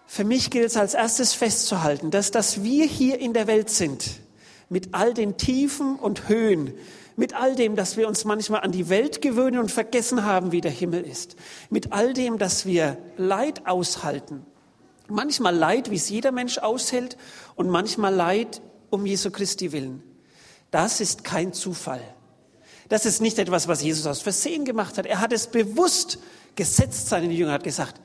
Für 0.07 0.23
mich 0.23 0.49
gilt 0.49 0.65
es 0.65 0.77
als 0.77 0.95
erstes 0.95 1.35
festzuhalten, 1.35 2.09
dass, 2.09 2.31
dass 2.31 2.63
wir 2.63 2.87
hier 2.87 3.19
in 3.19 3.33
der 3.33 3.45
Welt 3.45 3.69
sind, 3.69 4.24
mit 4.69 4.93
all 4.93 5.13
den 5.13 5.37
Tiefen 5.37 5.95
und 5.95 6.27
Höhen, 6.27 6.73
mit 7.15 7.33
all 7.33 7.55
dem, 7.55 7.75
dass 7.75 7.97
wir 7.97 8.07
uns 8.07 8.25
manchmal 8.25 8.61
an 8.61 8.71
die 8.71 8.89
Welt 8.89 9.21
gewöhnen 9.21 9.59
und 9.59 9.71
vergessen 9.71 10.25
haben, 10.25 10.51
wie 10.51 10.61
der 10.61 10.71
Himmel 10.71 11.01
ist, 11.01 11.35
mit 11.69 11.93
all 11.93 12.13
dem, 12.13 12.37
dass 12.37 12.65
wir 12.65 12.97
Leid 13.17 13.67
aushalten, 13.67 14.45
manchmal 15.07 15.55
Leid, 15.55 15.91
wie 15.91 15.95
es 15.95 16.09
jeder 16.09 16.31
Mensch 16.31 16.57
aushält, 16.57 17.17
und 17.55 17.69
manchmal 17.69 18.13
Leid 18.13 18.61
um 18.89 19.05
Jesu 19.05 19.31
Christi 19.31 19.71
willen. 19.71 20.03
Das 20.71 20.99
ist 20.99 21.23
kein 21.23 21.53
Zufall. 21.53 22.01
Das 22.89 23.05
ist 23.05 23.21
nicht 23.21 23.39
etwas, 23.39 23.67
was 23.67 23.81
Jesus 23.81 24.05
aus 24.05 24.21
Versehen 24.21 24.65
gemacht 24.65 24.97
hat. 24.97 25.05
Er 25.05 25.21
hat 25.21 25.33
es 25.33 25.47
bewusst 25.47 26.19
gesetzt 26.55 27.09
seinen 27.09 27.31
Jüngern, 27.31 27.53
hat 27.53 27.63
gesagt, 27.63 27.99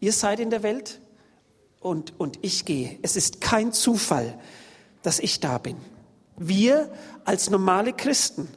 ihr 0.00 0.12
seid 0.12 0.40
in 0.40 0.50
der 0.50 0.62
Welt 0.62 1.00
und, 1.80 2.18
und 2.18 2.38
ich 2.42 2.64
gehe. 2.64 2.98
Es 3.02 3.16
ist 3.16 3.40
kein 3.40 3.72
Zufall, 3.72 4.38
dass 5.02 5.18
ich 5.18 5.40
da 5.40 5.58
bin. 5.58 5.76
Wir 6.36 6.92
als 7.24 7.50
normale 7.50 7.92
Christen 7.92 8.48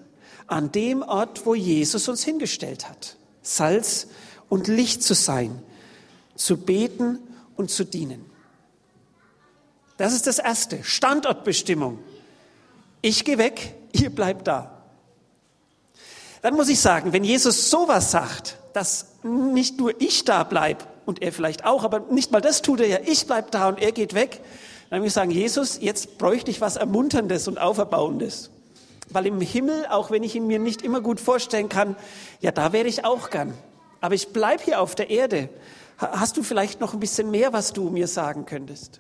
an 0.48 0.72
dem 0.72 1.02
Ort, 1.02 1.46
wo 1.46 1.56
Jesus 1.56 2.08
uns 2.08 2.24
hingestellt 2.24 2.90
hat. 2.90 3.16
Salz 3.42 4.08
und 4.50 4.68
Licht 4.68 5.02
zu 5.02 5.14
sein, 5.14 5.62
zu 6.36 6.58
beten 6.58 7.20
und 7.56 7.72
zu 7.72 7.84
dienen. 7.84 8.26
Das 9.98 10.14
ist 10.14 10.28
das 10.28 10.40
Erste. 10.40 10.84
Standortbestimmung. 10.84 12.00
Ich 13.02 13.24
gehe 13.24 13.38
weg, 13.38 13.76
ihr 13.92 14.10
bleibt 14.10 14.48
da. 14.48 14.84
Dann 16.42 16.56
muss 16.56 16.70
ich 16.70 16.80
sagen, 16.80 17.14
wenn 17.14 17.24
Jesus 17.24 17.70
sowas 17.70 18.12
sagt, 18.12 18.58
dass 18.74 19.08
nicht 19.24 19.78
nur 19.78 20.00
ich 20.02 20.26
da 20.26 20.44
bleib 20.44 20.88
und 21.06 21.22
er 21.22 21.32
vielleicht 21.32 21.66
auch, 21.66 21.84
aber 21.84 22.00
nicht 22.12 22.32
mal 22.32 22.42
das 22.42 22.62
tut 22.62 22.80
er 22.80 22.88
ja, 22.88 22.98
ich 23.06 23.28
bleib 23.28 23.52
da 23.52 23.68
und 23.70 23.80
er 23.80 23.92
geht 23.92 24.14
weg, 24.14 24.42
dann 24.92 25.00
muss 25.00 25.08
ich 25.08 25.14
sagen, 25.14 25.32
Jesus, 25.32 25.80
jetzt 25.80 26.18
bräuchte 26.18 26.52
ich 26.52 26.60
was 26.60 26.76
Ermunterndes 26.76 27.48
und 27.48 27.58
Auferbauendes. 27.58 28.52
Weil 29.10 29.26
im 29.26 29.40
Himmel, 29.40 29.86
auch 29.90 30.12
wenn 30.12 30.22
ich 30.22 30.36
ihn 30.36 30.48
mir 30.48 30.60
nicht 30.60 30.82
immer 30.82 31.00
gut 31.00 31.22
vorstellen 31.22 31.70
kann, 31.70 31.96
ja, 32.42 32.52
da 32.52 32.74
wäre 32.74 32.90
ich 32.90 33.06
auch 33.06 33.30
gern. 33.30 33.54
Aber 34.02 34.16
ich 34.16 34.34
bleib 34.34 34.62
hier 34.62 34.82
auf 34.82 34.94
der 34.94 35.10
Erde. 35.10 35.48
Hast 35.98 36.36
du 36.36 36.44
vielleicht 36.44 36.82
noch 36.82 36.94
ein 36.94 37.00
bisschen 37.00 37.32
mehr, 37.32 37.54
was 37.54 37.72
du 37.72 37.90
mir 37.90 38.10
sagen 38.10 38.46
könntest? 38.46 39.00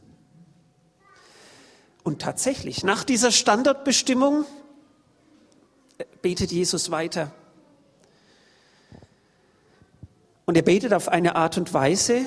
Und 2.04 2.22
tatsächlich, 2.22 2.86
nach 2.86 3.04
dieser 3.04 3.32
Standardbestimmung 3.32 4.46
äh, 5.98 6.06
betet 6.22 6.54
Jesus 6.54 6.90
weiter. 6.90 7.32
Und 10.46 10.56
er 10.56 10.64
betet 10.64 10.94
auf 10.94 11.10
eine 11.10 11.36
Art 11.36 11.58
und 11.58 11.74
Weise, 11.74 12.22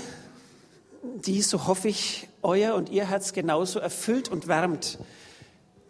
die, 1.03 1.41
so 1.41 1.67
hoffe 1.67 1.89
ich, 1.89 2.29
euer 2.45 2.75
und 2.75 2.89
ihr 2.89 3.09
Herz 3.09 3.33
genauso 3.33 3.79
erfüllt 3.79 4.29
und 4.29 4.47
wärmt, 4.49 4.99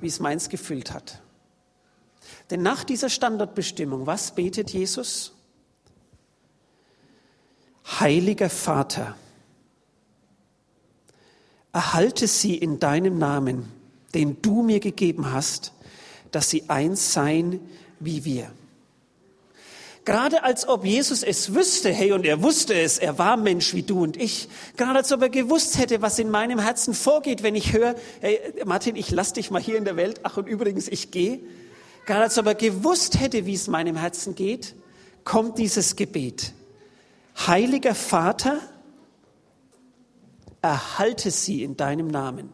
wie 0.00 0.06
es 0.06 0.20
meins 0.20 0.48
gefüllt 0.48 0.92
hat. 0.92 1.20
Denn 2.50 2.62
nach 2.62 2.84
dieser 2.84 3.08
Standardbestimmung, 3.08 4.06
was 4.06 4.34
betet 4.34 4.70
Jesus? 4.70 5.32
Heiliger 8.00 8.50
Vater, 8.50 9.16
erhalte 11.72 12.26
sie 12.28 12.56
in 12.56 12.78
deinem 12.78 13.18
Namen, 13.18 13.70
den 14.14 14.40
du 14.40 14.62
mir 14.62 14.80
gegeben 14.80 15.32
hast, 15.32 15.72
dass 16.30 16.48
sie 16.48 16.68
eins 16.68 17.12
seien 17.12 17.60
wie 18.00 18.24
wir. 18.24 18.50
Gerade 20.04 20.42
als 20.42 20.68
ob 20.68 20.84
Jesus 20.84 21.22
es 21.22 21.54
wüsste, 21.54 21.90
hey, 21.90 22.12
und 22.12 22.26
er 22.26 22.42
wusste 22.42 22.74
es, 22.74 22.98
er 22.98 23.18
war 23.18 23.38
Mensch 23.38 23.72
wie 23.72 23.82
du 23.82 24.02
und 24.02 24.18
ich. 24.18 24.48
Gerade 24.76 24.98
als 24.98 25.12
ob 25.12 25.22
er 25.22 25.30
gewusst 25.30 25.78
hätte, 25.78 26.02
was 26.02 26.18
in 26.18 26.30
meinem 26.30 26.58
Herzen 26.58 26.92
vorgeht, 26.92 27.42
wenn 27.42 27.54
ich 27.54 27.72
höre, 27.72 27.94
hey, 28.20 28.38
Martin, 28.66 28.96
ich 28.96 29.10
lass 29.10 29.32
dich 29.32 29.50
mal 29.50 29.62
hier 29.62 29.78
in 29.78 29.84
der 29.84 29.96
Welt, 29.96 30.20
ach 30.22 30.36
und 30.36 30.46
übrigens, 30.46 30.88
ich 30.88 31.10
gehe. 31.10 31.40
Gerade 32.04 32.24
als 32.24 32.36
ob 32.36 32.46
er 32.46 32.54
gewusst 32.54 33.18
hätte, 33.18 33.46
wie 33.46 33.54
es 33.54 33.66
meinem 33.66 33.96
Herzen 33.96 34.34
geht, 34.34 34.74
kommt 35.24 35.56
dieses 35.56 35.96
Gebet. 35.96 36.52
Heiliger 37.46 37.94
Vater, 37.94 38.60
erhalte 40.60 41.30
sie 41.30 41.62
in 41.62 41.76
deinem 41.76 42.08
Namen. 42.08 42.52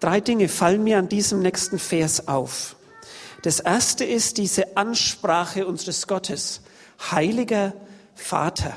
Drei 0.00 0.20
Dinge 0.20 0.48
fallen 0.48 0.84
mir 0.84 0.98
an 0.98 1.08
diesem 1.08 1.40
nächsten 1.40 1.78
Vers 1.78 2.28
auf. 2.28 2.75
Das 3.42 3.60
erste 3.60 4.04
ist 4.04 4.38
diese 4.38 4.76
Ansprache 4.76 5.66
unseres 5.66 6.06
Gottes. 6.06 6.62
Heiliger 7.10 7.74
Vater. 8.14 8.76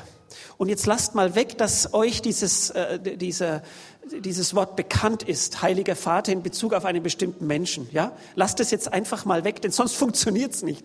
Und 0.58 0.68
jetzt 0.68 0.86
lasst 0.86 1.14
mal 1.14 1.34
weg, 1.34 1.56
dass 1.56 1.94
euch 1.94 2.20
dieses, 2.20 2.70
äh, 2.70 2.98
dieser, 3.16 3.62
dieses 4.10 4.54
Wort 4.54 4.76
bekannt 4.76 5.22
ist, 5.22 5.62
Heiliger 5.62 5.96
Vater 5.96 6.32
in 6.32 6.42
Bezug 6.42 6.74
auf 6.74 6.84
einen 6.84 7.02
bestimmten 7.02 7.46
Menschen. 7.46 7.88
Ja, 7.92 8.12
lasst 8.34 8.60
es 8.60 8.70
jetzt 8.70 8.92
einfach 8.92 9.24
mal 9.24 9.44
weg, 9.44 9.62
denn 9.62 9.70
sonst 9.70 9.94
funktioniert 9.96 10.54
es 10.54 10.62
nicht. 10.62 10.84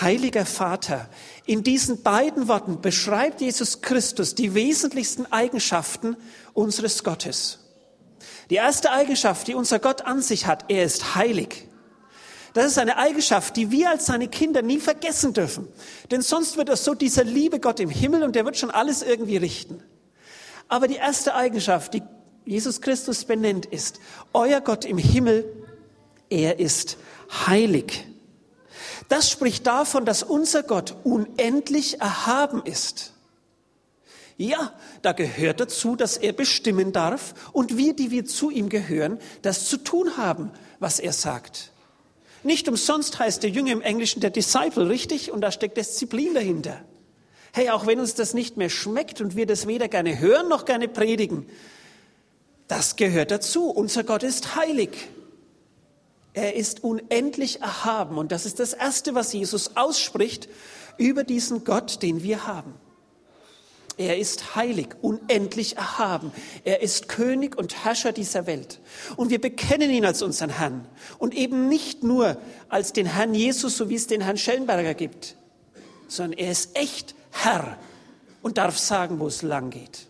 Heiliger 0.00 0.46
Vater. 0.46 1.08
In 1.44 1.62
diesen 1.62 2.02
beiden 2.02 2.46
Worten 2.46 2.80
beschreibt 2.80 3.40
Jesus 3.40 3.80
Christus 3.80 4.34
die 4.34 4.54
wesentlichsten 4.54 5.26
Eigenschaften 5.32 6.16
unseres 6.52 7.02
Gottes. 7.02 7.58
Die 8.50 8.56
erste 8.56 8.92
Eigenschaft, 8.92 9.48
die 9.48 9.54
unser 9.54 9.78
Gott 9.78 10.02
an 10.02 10.22
sich 10.22 10.46
hat, 10.46 10.66
er 10.68 10.84
ist 10.84 11.16
heilig. 11.16 11.67
Das 12.54 12.66
ist 12.66 12.78
eine 12.78 12.96
Eigenschaft, 12.96 13.56
die 13.56 13.70
wir 13.70 13.90
als 13.90 14.06
seine 14.06 14.28
Kinder 14.28 14.62
nie 14.62 14.78
vergessen 14.78 15.32
dürfen. 15.32 15.68
Denn 16.10 16.22
sonst 16.22 16.56
wird 16.56 16.68
er 16.68 16.76
so 16.76 16.94
dieser 16.94 17.24
liebe 17.24 17.60
Gott 17.60 17.80
im 17.80 17.90
Himmel 17.90 18.22
und 18.22 18.34
der 18.34 18.44
wird 18.44 18.56
schon 18.56 18.70
alles 18.70 19.02
irgendwie 19.02 19.36
richten. 19.36 19.82
Aber 20.68 20.88
die 20.88 20.96
erste 20.96 21.34
Eigenschaft, 21.34 21.94
die 21.94 22.02
Jesus 22.44 22.80
Christus 22.80 23.24
benennt, 23.24 23.66
ist, 23.66 24.00
euer 24.32 24.60
Gott 24.60 24.84
im 24.84 24.98
Himmel, 24.98 25.44
er 26.30 26.58
ist 26.58 26.96
heilig. 27.46 28.06
Das 29.08 29.30
spricht 29.30 29.66
davon, 29.66 30.04
dass 30.04 30.22
unser 30.22 30.62
Gott 30.62 30.96
unendlich 31.04 32.00
erhaben 32.00 32.62
ist. 32.64 33.12
Ja, 34.36 34.72
da 35.02 35.12
gehört 35.12 35.60
dazu, 35.60 35.96
dass 35.96 36.16
er 36.16 36.32
bestimmen 36.32 36.92
darf 36.92 37.34
und 37.52 37.76
wir, 37.76 37.94
die 37.94 38.10
wir 38.10 38.24
zu 38.24 38.50
ihm 38.50 38.68
gehören, 38.68 39.18
das 39.42 39.66
zu 39.68 39.78
tun 39.78 40.16
haben, 40.16 40.52
was 40.78 41.00
er 41.00 41.12
sagt. 41.12 41.72
Nicht 42.42 42.68
umsonst 42.68 43.18
heißt 43.18 43.42
der 43.42 43.50
Jünger 43.50 43.72
im 43.72 43.82
Englischen 43.82 44.20
der 44.20 44.30
Disciple, 44.30 44.88
richtig? 44.88 45.32
Und 45.32 45.40
da 45.40 45.50
steckt 45.50 45.76
Disziplin 45.76 46.34
dahinter. 46.34 46.80
Hey, 47.52 47.70
auch 47.70 47.86
wenn 47.86 47.98
uns 47.98 48.14
das 48.14 48.34
nicht 48.34 48.56
mehr 48.56 48.70
schmeckt 48.70 49.20
und 49.20 49.34
wir 49.34 49.46
das 49.46 49.66
weder 49.66 49.88
gerne 49.88 50.18
hören 50.18 50.48
noch 50.48 50.64
gerne 50.64 50.88
predigen, 50.88 51.46
das 52.68 52.96
gehört 52.96 53.30
dazu. 53.30 53.70
Unser 53.70 54.04
Gott 54.04 54.22
ist 54.22 54.54
heilig. 54.54 54.90
Er 56.34 56.54
ist 56.54 56.84
unendlich 56.84 57.62
erhaben. 57.62 58.18
Und 58.18 58.30
das 58.30 58.46
ist 58.46 58.60
das 58.60 58.74
Erste, 58.74 59.14
was 59.14 59.32
Jesus 59.32 59.76
ausspricht 59.76 60.48
über 60.98 61.24
diesen 61.24 61.64
Gott, 61.64 62.02
den 62.02 62.22
wir 62.22 62.46
haben. 62.46 62.74
Er 63.98 64.16
ist 64.16 64.54
heilig, 64.54 64.88
unendlich 65.02 65.76
erhaben. 65.76 66.32
Er 66.64 66.82
ist 66.82 67.08
König 67.08 67.58
und 67.58 67.84
Herrscher 67.84 68.12
dieser 68.12 68.46
Welt. 68.46 68.80
Und 69.16 69.30
wir 69.30 69.40
bekennen 69.40 69.90
ihn 69.90 70.04
als 70.04 70.22
unseren 70.22 70.50
Herrn. 70.50 70.86
Und 71.18 71.34
eben 71.34 71.68
nicht 71.68 72.04
nur 72.04 72.38
als 72.68 72.92
den 72.92 73.06
Herrn 73.06 73.34
Jesus, 73.34 73.76
so 73.76 73.90
wie 73.90 73.96
es 73.96 74.06
den 74.06 74.20
Herrn 74.20 74.38
Schellenberger 74.38 74.94
gibt, 74.94 75.34
sondern 76.06 76.38
er 76.38 76.52
ist 76.52 76.76
echt 76.76 77.16
Herr 77.32 77.76
und 78.40 78.56
darf 78.56 78.78
sagen, 78.78 79.18
wo 79.18 79.26
es 79.26 79.42
lang 79.42 79.70
geht. 79.70 80.06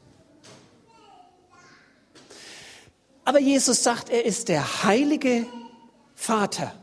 Aber 3.24 3.40
Jesus 3.40 3.82
sagt, 3.82 4.10
er 4.10 4.24
ist 4.24 4.48
der 4.48 4.84
heilige 4.84 5.46
Vater. 6.14 6.74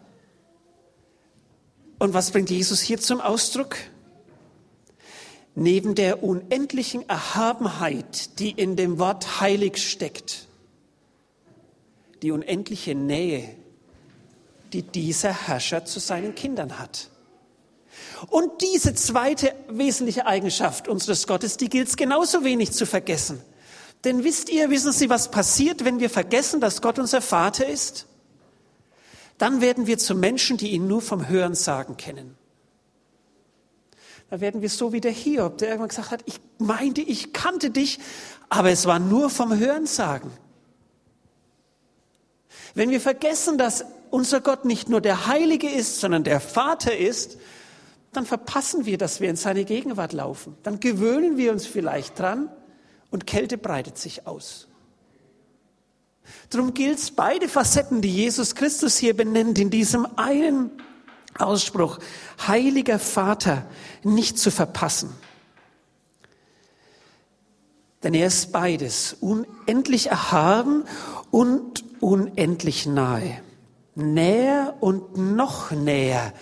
Und 2.00 2.14
was 2.14 2.32
bringt 2.32 2.50
Jesus 2.50 2.82
hier 2.82 3.00
zum 3.00 3.22
Ausdruck? 3.22 3.78
Neben 5.56 5.96
der 5.96 6.22
unendlichen 6.22 7.08
Erhabenheit, 7.08 8.40
die 8.40 8.52
in 8.52 8.76
dem 8.76 9.00
Wort 9.00 9.40
heilig 9.40 9.78
steckt, 9.78 10.48
die 12.22 12.32
unendliche 12.32 12.94
Nähe, 12.94 13.56
die 14.74 14.82
dieser 14.82 15.48
Herrscher 15.48 15.86
zu 15.86 16.00
seinen 16.00 16.36
Kindern 16.36 16.78
hat. 16.78 17.10
Und 18.30 18.62
diese 18.62 18.94
zweite 18.96 19.54
wesentliche 19.70 20.26
Eigenschaft 20.26 20.88
unseres 20.88 21.28
Gottes, 21.28 21.56
die 21.56 21.70
gilt 21.70 21.88
es 21.88 21.96
genauso 21.96 22.44
wenig 22.44 22.72
zu 22.72 22.86
vergessen. 22.86 23.42
Denn 24.04 24.24
wisst 24.24 24.50
ihr, 24.50 24.70
wissen 24.70 24.92
Sie, 24.92 25.10
was 25.10 25.32
passiert, 25.32 25.86
wenn 25.86 26.00
wir 26.00 26.10
vergessen, 26.10 26.60
dass 26.60 26.82
Gott 26.82 27.00
unser 27.00 27.22
Vater 27.22 27.68
ist? 27.68 28.08
Dann 29.38 29.62
werden 29.62 29.88
wir 29.88 29.98
zu 29.98 30.16
Menschen, 30.16 30.58
die 30.58 30.72
ihn 30.72 30.88
nur 30.88 31.02
vom 31.02 31.28
Hörensagen 31.28 31.98
kennen. 31.98 32.38
Da 34.30 34.42
werden 34.42 34.62
wir 34.62 34.70
so 34.70 34.92
wie 34.92 35.02
der 35.02 35.12
Hiob, 35.12 35.58
der 35.60 35.70
irgendwann 35.70 35.90
gesagt 35.90 36.12
hat, 36.12 36.24
ich 36.26 36.40
meinte, 36.58 37.02
ich 37.02 37.32
kannte 37.32 37.70
dich, 37.70 38.00
aber 38.50 38.72
es 38.72 38.86
war 38.86 39.00
nur 39.00 39.30
vom 39.30 39.58
Hörensagen. 39.58 40.32
Wenn 42.74 42.90
wir 42.90 43.00
vergessen, 43.00 43.58
dass 43.58 43.86
unser 44.10 44.42
Gott 44.42 44.66
nicht 44.66 44.90
nur 44.90 45.02
der 45.02 45.28
Heilige 45.28 45.70
ist, 45.70 46.00
sondern 46.00 46.24
der 46.24 46.40
Vater 46.40 46.96
ist, 46.98 47.38
dann 48.12 48.26
verpassen 48.26 48.86
wir, 48.86 48.98
dass 48.98 49.20
wir 49.20 49.30
in 49.30 49.36
seine 49.36 49.66
Gegenwart 49.66 50.14
laufen. 50.14 50.58
Dann 50.64 50.80
gewöhnen 50.80 51.38
wir 51.38 51.52
uns 51.52 51.66
vielleicht 51.66 52.18
dran 52.20 52.50
und 53.12 53.28
Kälte 53.28 53.58
breitet 53.58 53.98
sich 53.98 54.26
aus. 54.26 54.68
Darum 56.50 56.74
gilt 56.74 56.98
es, 56.98 57.12
beide 57.12 57.48
Facetten, 57.48 58.02
die 58.02 58.14
Jesus 58.14 58.56
Christus 58.56 58.98
hier 58.98 59.16
benennt, 59.16 59.60
in 59.60 59.70
diesem 59.70 60.08
einen 60.18 60.72
Ausspruch, 61.38 62.00
heiliger 62.48 63.00
Vater, 63.00 63.66
nicht 64.04 64.40
zu 64.40 64.52
verpassen. 64.52 65.10
Denn 68.04 68.14
er 68.14 68.28
ist 68.28 68.52
beides, 68.52 69.18
unendlich 69.20 70.12
erhaben 70.12 70.86
und 71.32 71.84
unendlich 72.02 72.86
nahe. 72.86 73.42
näher 73.96 74.76
und 74.82 75.18
noch 75.18 75.72
näher. 75.72 76.34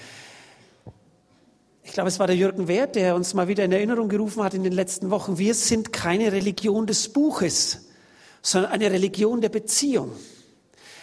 Ich 1.83 1.93
glaube, 1.93 2.09
es 2.09 2.17
war 2.17 2.25
der 2.25 2.35
Jürgen 2.35 2.67
Wert, 2.67 2.95
der 2.95 3.15
uns 3.15 3.35
mal 3.35 3.47
wieder 3.47 3.63
in 3.63 3.71
Erinnerung 3.71 4.09
gerufen 4.09 4.43
hat 4.43 4.55
in 4.55 4.63
den 4.63 4.73
letzten 4.73 5.11
Wochen. 5.11 5.37
Wir 5.37 5.53
sind 5.53 5.93
keine 5.93 6.31
Religion 6.31 6.87
des 6.87 7.09
Buches, 7.09 7.85
sondern 8.41 8.71
eine 8.71 8.89
Religion 8.91 9.41
der 9.41 9.49
Beziehung. 9.49 10.11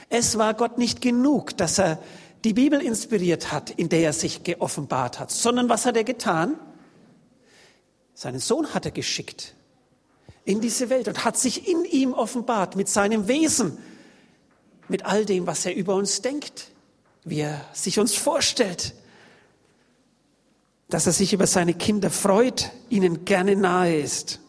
Es 0.08 0.36
war 0.36 0.54
Gott 0.54 0.78
nicht 0.78 1.00
genug, 1.00 1.56
dass 1.56 1.78
er 1.78 2.00
die 2.44 2.54
Bibel 2.54 2.80
inspiriert 2.80 3.52
hat, 3.52 3.70
in 3.70 3.88
der 3.88 4.00
er 4.00 4.12
sich 4.12 4.42
geoffenbart 4.44 5.18
hat, 5.18 5.30
sondern 5.30 5.68
was 5.68 5.84
hat 5.84 5.96
er 5.96 6.04
getan? 6.04 6.58
Seinen 8.14 8.40
Sohn 8.40 8.74
hat 8.74 8.84
er 8.84 8.92
geschickt 8.92 9.54
in 10.44 10.60
diese 10.60 10.90
Welt 10.90 11.06
und 11.06 11.24
hat 11.24 11.36
sich 11.36 11.68
in 11.68 11.84
ihm 11.84 12.12
offenbart 12.12 12.76
mit 12.76 12.88
seinem 12.88 13.28
Wesen, 13.28 13.78
mit 14.88 15.04
all 15.04 15.24
dem, 15.24 15.46
was 15.46 15.64
er 15.66 15.74
über 15.74 15.94
uns 15.94 16.22
denkt, 16.22 16.68
wie 17.24 17.40
er 17.40 17.64
sich 17.72 17.98
uns 17.98 18.14
vorstellt, 18.14 18.94
dass 20.88 21.06
er 21.06 21.12
sich 21.12 21.32
über 21.32 21.46
seine 21.46 21.74
Kinder 21.74 22.10
freut, 22.10 22.70
ihnen 22.88 23.24
gerne 23.24 23.54
nahe 23.54 24.00
ist. 24.00 24.40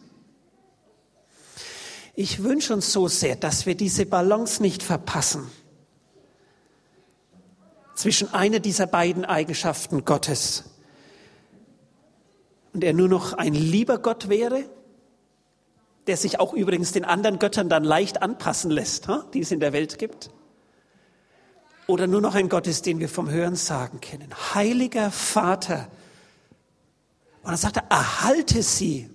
Ich 2.14 2.42
wünsche 2.42 2.74
uns 2.74 2.92
so 2.92 3.06
sehr, 3.06 3.36
dass 3.36 3.64
wir 3.64 3.74
diese 3.74 4.04
Balance 4.04 4.60
nicht 4.60 4.82
verpassen 4.82 5.50
zwischen 7.94 8.32
einer 8.32 8.58
dieser 8.58 8.86
beiden 8.86 9.24
Eigenschaften 9.24 10.04
Gottes 10.04 10.64
und 12.72 12.84
er 12.84 12.92
nur 12.92 13.08
noch 13.08 13.34
ein 13.34 13.54
lieber 13.54 13.98
Gott 13.98 14.28
wäre, 14.28 14.64
der 16.06 16.16
sich 16.16 16.40
auch 16.40 16.52
übrigens 16.52 16.92
den 16.92 17.04
anderen 17.04 17.38
Göttern 17.38 17.68
dann 17.68 17.84
leicht 17.84 18.22
anpassen 18.22 18.70
lässt, 18.70 19.08
die 19.34 19.40
es 19.40 19.52
in 19.52 19.60
der 19.60 19.72
Welt 19.72 19.98
gibt, 19.98 20.30
oder 21.86 22.06
nur 22.06 22.20
noch 22.20 22.34
ein 22.34 22.48
Gott 22.48 22.66
ist, 22.66 22.86
den 22.86 23.00
wir 23.00 23.08
vom 23.08 23.28
Hören 23.28 23.56
sagen 23.56 24.00
kennen. 24.00 24.32
Heiliger 24.54 25.10
Vater. 25.10 25.88
Und 27.42 27.50
dann 27.50 27.56
sagt 27.56 27.76
er, 27.76 27.84
erhalte 27.90 28.62
sie. 28.62 29.10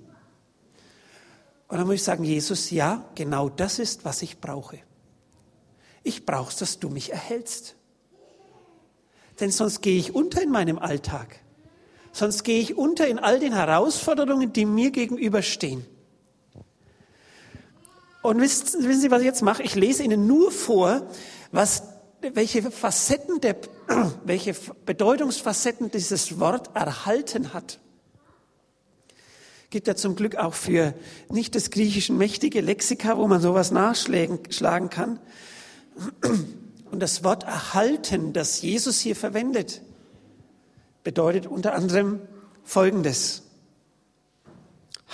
Und 1.69 1.77
dann 1.77 1.88
muss 1.88 1.96
ich 1.96 2.03
sagen, 2.03 2.24
Jesus, 2.24 2.69
ja, 2.69 3.05
genau 3.15 3.50
das 3.50 3.79
ist, 3.79 4.05
was 4.05 4.22
ich 4.22 4.39
brauche. 4.39 4.79
Ich 6.03 6.25
brauche 6.25 6.55
dass 6.57 6.79
du 6.79 6.89
mich 6.89 7.12
erhältst. 7.12 7.76
Denn 9.39 9.51
sonst 9.51 9.82
gehe 9.82 9.98
ich 9.98 10.15
unter 10.15 10.41
in 10.41 10.50
meinem 10.50 10.79
Alltag. 10.79 11.39
Sonst 12.12 12.44
gehe 12.44 12.60
ich 12.60 12.77
unter 12.77 13.08
in 13.08 13.20
all 13.20 13.39
den 13.39 13.53
Herausforderungen, 13.53 14.51
die 14.51 14.65
mir 14.65 14.91
gegenüberstehen. 14.91 15.86
Und 18.24 18.41
wissen, 18.41 18.84
wissen 18.84 19.01
Sie, 19.01 19.12
was 19.12 19.22
ich 19.22 19.27
jetzt 19.27 19.44
mache? 19.44 19.62
Ich 19.62 19.75
lese 19.75 20.03
Ihnen 20.03 20.25
nur 20.25 20.51
vor, 20.51 21.08
was, 21.51 21.84
welche 22.22 22.72
Facetten 22.72 23.39
der, 23.39 23.56
welche 24.25 24.56
Bedeutungsfacetten 24.86 25.91
dieses 25.91 26.39
Wort 26.39 26.75
erhalten 26.75 27.53
hat. 27.53 27.79
Gibt 29.70 29.88
ja 29.88 29.96
zum 29.96 30.15
Glück 30.15 30.38
auch 30.38 30.56
für 30.56 30.94
nicht 31.29 31.53
des 31.53 31.70
Griechischen 31.70 32.17
mächtige 32.17 32.62
Lexika, 32.62 33.17
wo 33.17 33.27
man 33.27 33.41
sowas 33.41 33.70
nachschlagen 33.70 34.89
kann. 34.89 35.20
Und 36.91 37.00
das 37.00 37.24
Wort 37.24 37.44
erhalten, 37.44 38.34
das 38.34 38.62
Jesus 38.62 39.00
hier 39.00 39.15
verwendet, 39.15 39.82
bedeutet 41.03 41.48
unter 41.48 41.74
anderem 41.74 42.22
Folgendes. 42.63 43.44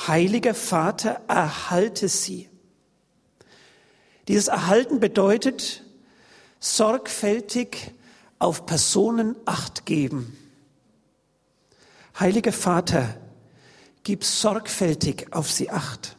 Heiliger 0.08 0.54
Vater, 0.54 1.22
erhalte 1.28 2.10
sie. 2.10 2.50
Dieses 4.28 4.48
Erhalten 4.48 5.00
bedeutet 5.00 5.84
sorgfältig 6.60 7.94
auf 8.40 8.66
Personen 8.66 9.36
acht 9.46 9.86
geben. 9.86 10.38
Heiliger 12.20 12.54
Vater, 12.54 13.18
gib 14.04 14.24
sorgfältig 14.24 15.28
auf 15.32 15.52
sie 15.52 15.70
acht. 15.70 16.16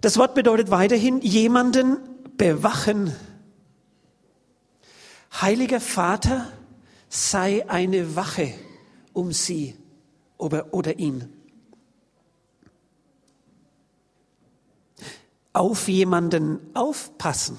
Das 0.00 0.18
Wort 0.18 0.34
bedeutet 0.34 0.70
weiterhin 0.70 1.20
jemanden 1.20 1.98
bewachen. 2.36 3.14
Heiliger 5.40 5.80
Vater, 5.80 6.50
sei 7.10 7.68
eine 7.68 8.16
Wache 8.16 8.54
um 9.12 9.32
sie 9.32 9.76
oder, 10.38 10.72
oder 10.72 10.98
ihn. 10.98 11.30
Auf 15.52 15.88
jemanden 15.88 16.58
aufpassen. 16.72 17.58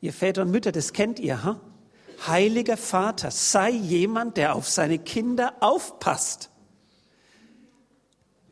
Ihr 0.00 0.12
Väter 0.12 0.42
und 0.42 0.52
Mütter, 0.52 0.70
das 0.70 0.92
kennt 0.92 1.18
ihr, 1.18 1.42
ha? 1.42 1.60
Heiliger 2.26 2.76
Vater, 2.76 3.32
sei 3.32 3.70
jemand, 3.70 4.36
der 4.36 4.54
auf 4.54 4.68
seine 4.68 5.00
Kinder 5.00 5.54
aufpasst, 5.60 6.50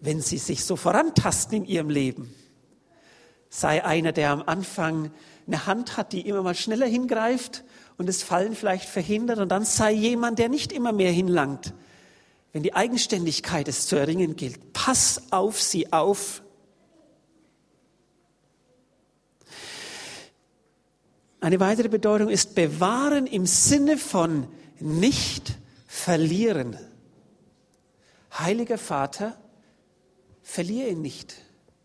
wenn 0.00 0.20
sie 0.20 0.38
sich 0.38 0.64
so 0.64 0.74
vorantasten 0.74 1.58
in 1.58 1.64
ihrem 1.66 1.90
Leben. 1.90 2.34
Sei 3.48 3.84
einer, 3.84 4.10
der 4.10 4.30
am 4.30 4.42
Anfang 4.42 5.12
eine 5.46 5.66
Hand 5.66 5.96
hat, 5.96 6.12
die 6.12 6.26
immer 6.28 6.42
mal 6.42 6.56
schneller 6.56 6.86
hingreift 6.86 7.64
und 7.98 8.08
das 8.08 8.22
Fallen 8.22 8.54
vielleicht 8.54 8.88
verhindert 8.88 9.40
und 9.40 9.50
dann 9.50 9.64
sei 9.64 9.92
jemand, 9.92 10.38
der 10.38 10.48
nicht 10.48 10.72
immer 10.72 10.92
mehr 10.92 11.10
hinlangt, 11.10 11.74
wenn 12.52 12.62
die 12.62 12.74
Eigenständigkeit 12.74 13.68
es 13.68 13.86
zu 13.86 13.96
erringen 13.96 14.36
gilt. 14.36 14.72
Pass 14.72 15.32
auf 15.32 15.60
sie 15.60 15.92
auf. 15.92 16.42
Eine 21.40 21.60
weitere 21.60 21.88
Bedeutung 21.88 22.30
ist 22.30 22.54
bewahren 22.54 23.26
im 23.26 23.46
Sinne 23.46 23.98
von 23.98 24.48
nicht 24.80 25.58
verlieren. 25.86 26.78
Heiliger 28.36 28.78
Vater, 28.78 29.36
verliere 30.42 30.88
ihn 30.88 31.02
nicht, 31.02 31.34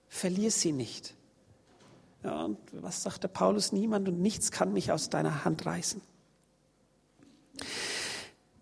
verliere 0.07 0.51
sie 0.51 0.71
nicht. 0.71 1.15
Ja, 2.23 2.45
und 2.45 2.57
was 2.71 3.03
sagt 3.03 3.23
der 3.23 3.27
Paulus? 3.27 3.71
Niemand 3.71 4.07
und 4.07 4.21
nichts 4.21 4.51
kann 4.51 4.73
mich 4.73 4.91
aus 4.91 5.09
deiner 5.09 5.43
Hand 5.43 5.65
reißen. 5.65 6.01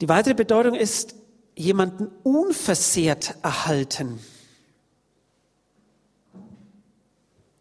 Die 0.01 0.09
weitere 0.09 0.33
Bedeutung 0.33 0.73
ist, 0.73 1.15
jemanden 1.55 2.07
unversehrt 2.23 3.35
erhalten. 3.43 4.19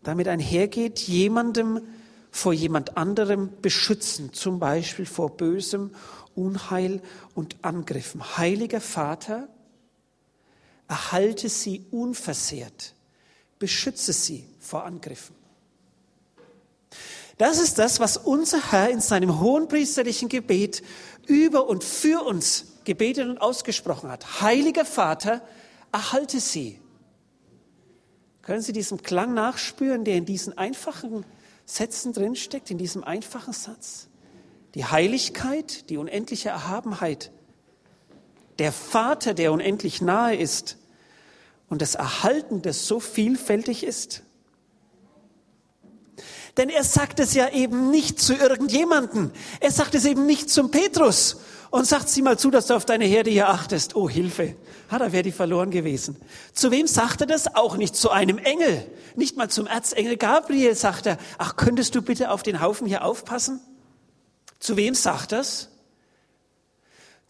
Damit 0.02 0.28
einhergeht, 0.28 1.00
jemandem 1.00 1.82
vor 2.30 2.54
jemand 2.54 2.96
anderem 2.96 3.50
beschützen, 3.60 4.32
zum 4.32 4.58
Beispiel 4.58 5.04
vor 5.04 5.36
bösem 5.36 5.90
Unheil 6.34 7.02
und 7.34 7.62
Angriffen. 7.62 8.38
Heiliger 8.38 8.80
Vater, 8.80 9.48
erhalte 10.88 11.48
sie 11.48 11.84
unversehrt, 11.90 12.94
beschütze 13.58 14.12
sie 14.12 14.44
vor 14.58 14.84
Angriffen. 14.84 15.39
Das 17.40 17.58
ist 17.58 17.78
das, 17.78 18.00
was 18.00 18.18
unser 18.18 18.70
Herr 18.70 18.90
in 18.90 19.00
seinem 19.00 19.40
hohenpriesterlichen 19.40 20.28
Gebet 20.28 20.82
über 21.26 21.68
und 21.68 21.82
für 21.82 22.22
uns 22.22 22.66
gebetet 22.84 23.26
und 23.26 23.38
ausgesprochen 23.38 24.10
hat. 24.10 24.42
Heiliger 24.42 24.84
Vater, 24.84 25.40
erhalte 25.90 26.38
sie. 26.38 26.78
Können 28.42 28.60
Sie 28.60 28.74
diesem 28.74 29.02
Klang 29.02 29.32
nachspüren, 29.32 30.04
der 30.04 30.16
in 30.16 30.26
diesen 30.26 30.58
einfachen 30.58 31.24
Sätzen 31.64 32.12
drinsteckt, 32.12 32.70
in 32.70 32.76
diesem 32.76 33.04
einfachen 33.04 33.54
Satz? 33.54 34.08
Die 34.74 34.84
Heiligkeit, 34.84 35.88
die 35.88 35.96
unendliche 35.96 36.50
Erhabenheit, 36.50 37.32
der 38.58 38.70
Vater, 38.70 39.32
der 39.32 39.52
unendlich 39.52 40.02
nahe 40.02 40.36
ist 40.36 40.76
und 41.70 41.80
das 41.80 41.94
Erhalten, 41.94 42.60
das 42.60 42.86
so 42.86 43.00
vielfältig 43.00 43.82
ist. 43.82 44.24
Denn 46.56 46.68
er 46.68 46.84
sagt 46.84 47.20
es 47.20 47.34
ja 47.34 47.48
eben 47.50 47.90
nicht 47.90 48.20
zu 48.20 48.34
irgendjemanden. 48.34 49.30
Er 49.60 49.70
sagt 49.70 49.94
es 49.94 50.04
eben 50.04 50.26
nicht 50.26 50.50
zum 50.50 50.70
Petrus 50.70 51.36
und 51.70 51.86
sagt, 51.86 52.08
sieh 52.08 52.22
mal 52.22 52.38
zu, 52.38 52.50
dass 52.50 52.66
du 52.66 52.74
auf 52.74 52.84
deine 52.84 53.04
Herde 53.04 53.30
hier 53.30 53.48
achtest. 53.48 53.94
Oh, 53.94 54.08
Hilfe. 54.08 54.56
Ha, 54.90 54.98
da 54.98 55.12
wäre 55.12 55.22
die 55.22 55.32
verloren 55.32 55.70
gewesen. 55.70 56.16
Zu 56.52 56.72
wem 56.72 56.86
sagt 56.88 57.20
er 57.20 57.26
das? 57.28 57.54
Auch 57.54 57.76
nicht 57.76 57.94
zu 57.94 58.10
einem 58.10 58.38
Engel. 58.38 58.84
Nicht 59.14 59.36
mal 59.36 59.48
zum 59.48 59.66
Erzengel 59.66 60.16
Gabriel 60.16 60.74
sagt 60.74 61.06
er, 61.06 61.18
ach, 61.38 61.54
könntest 61.56 61.94
du 61.94 62.02
bitte 62.02 62.30
auf 62.30 62.42
den 62.42 62.60
Haufen 62.60 62.86
hier 62.86 63.04
aufpassen? 63.04 63.60
Zu 64.58 64.76
wem 64.76 64.94
sagt 64.94 65.32
das? 65.32 65.68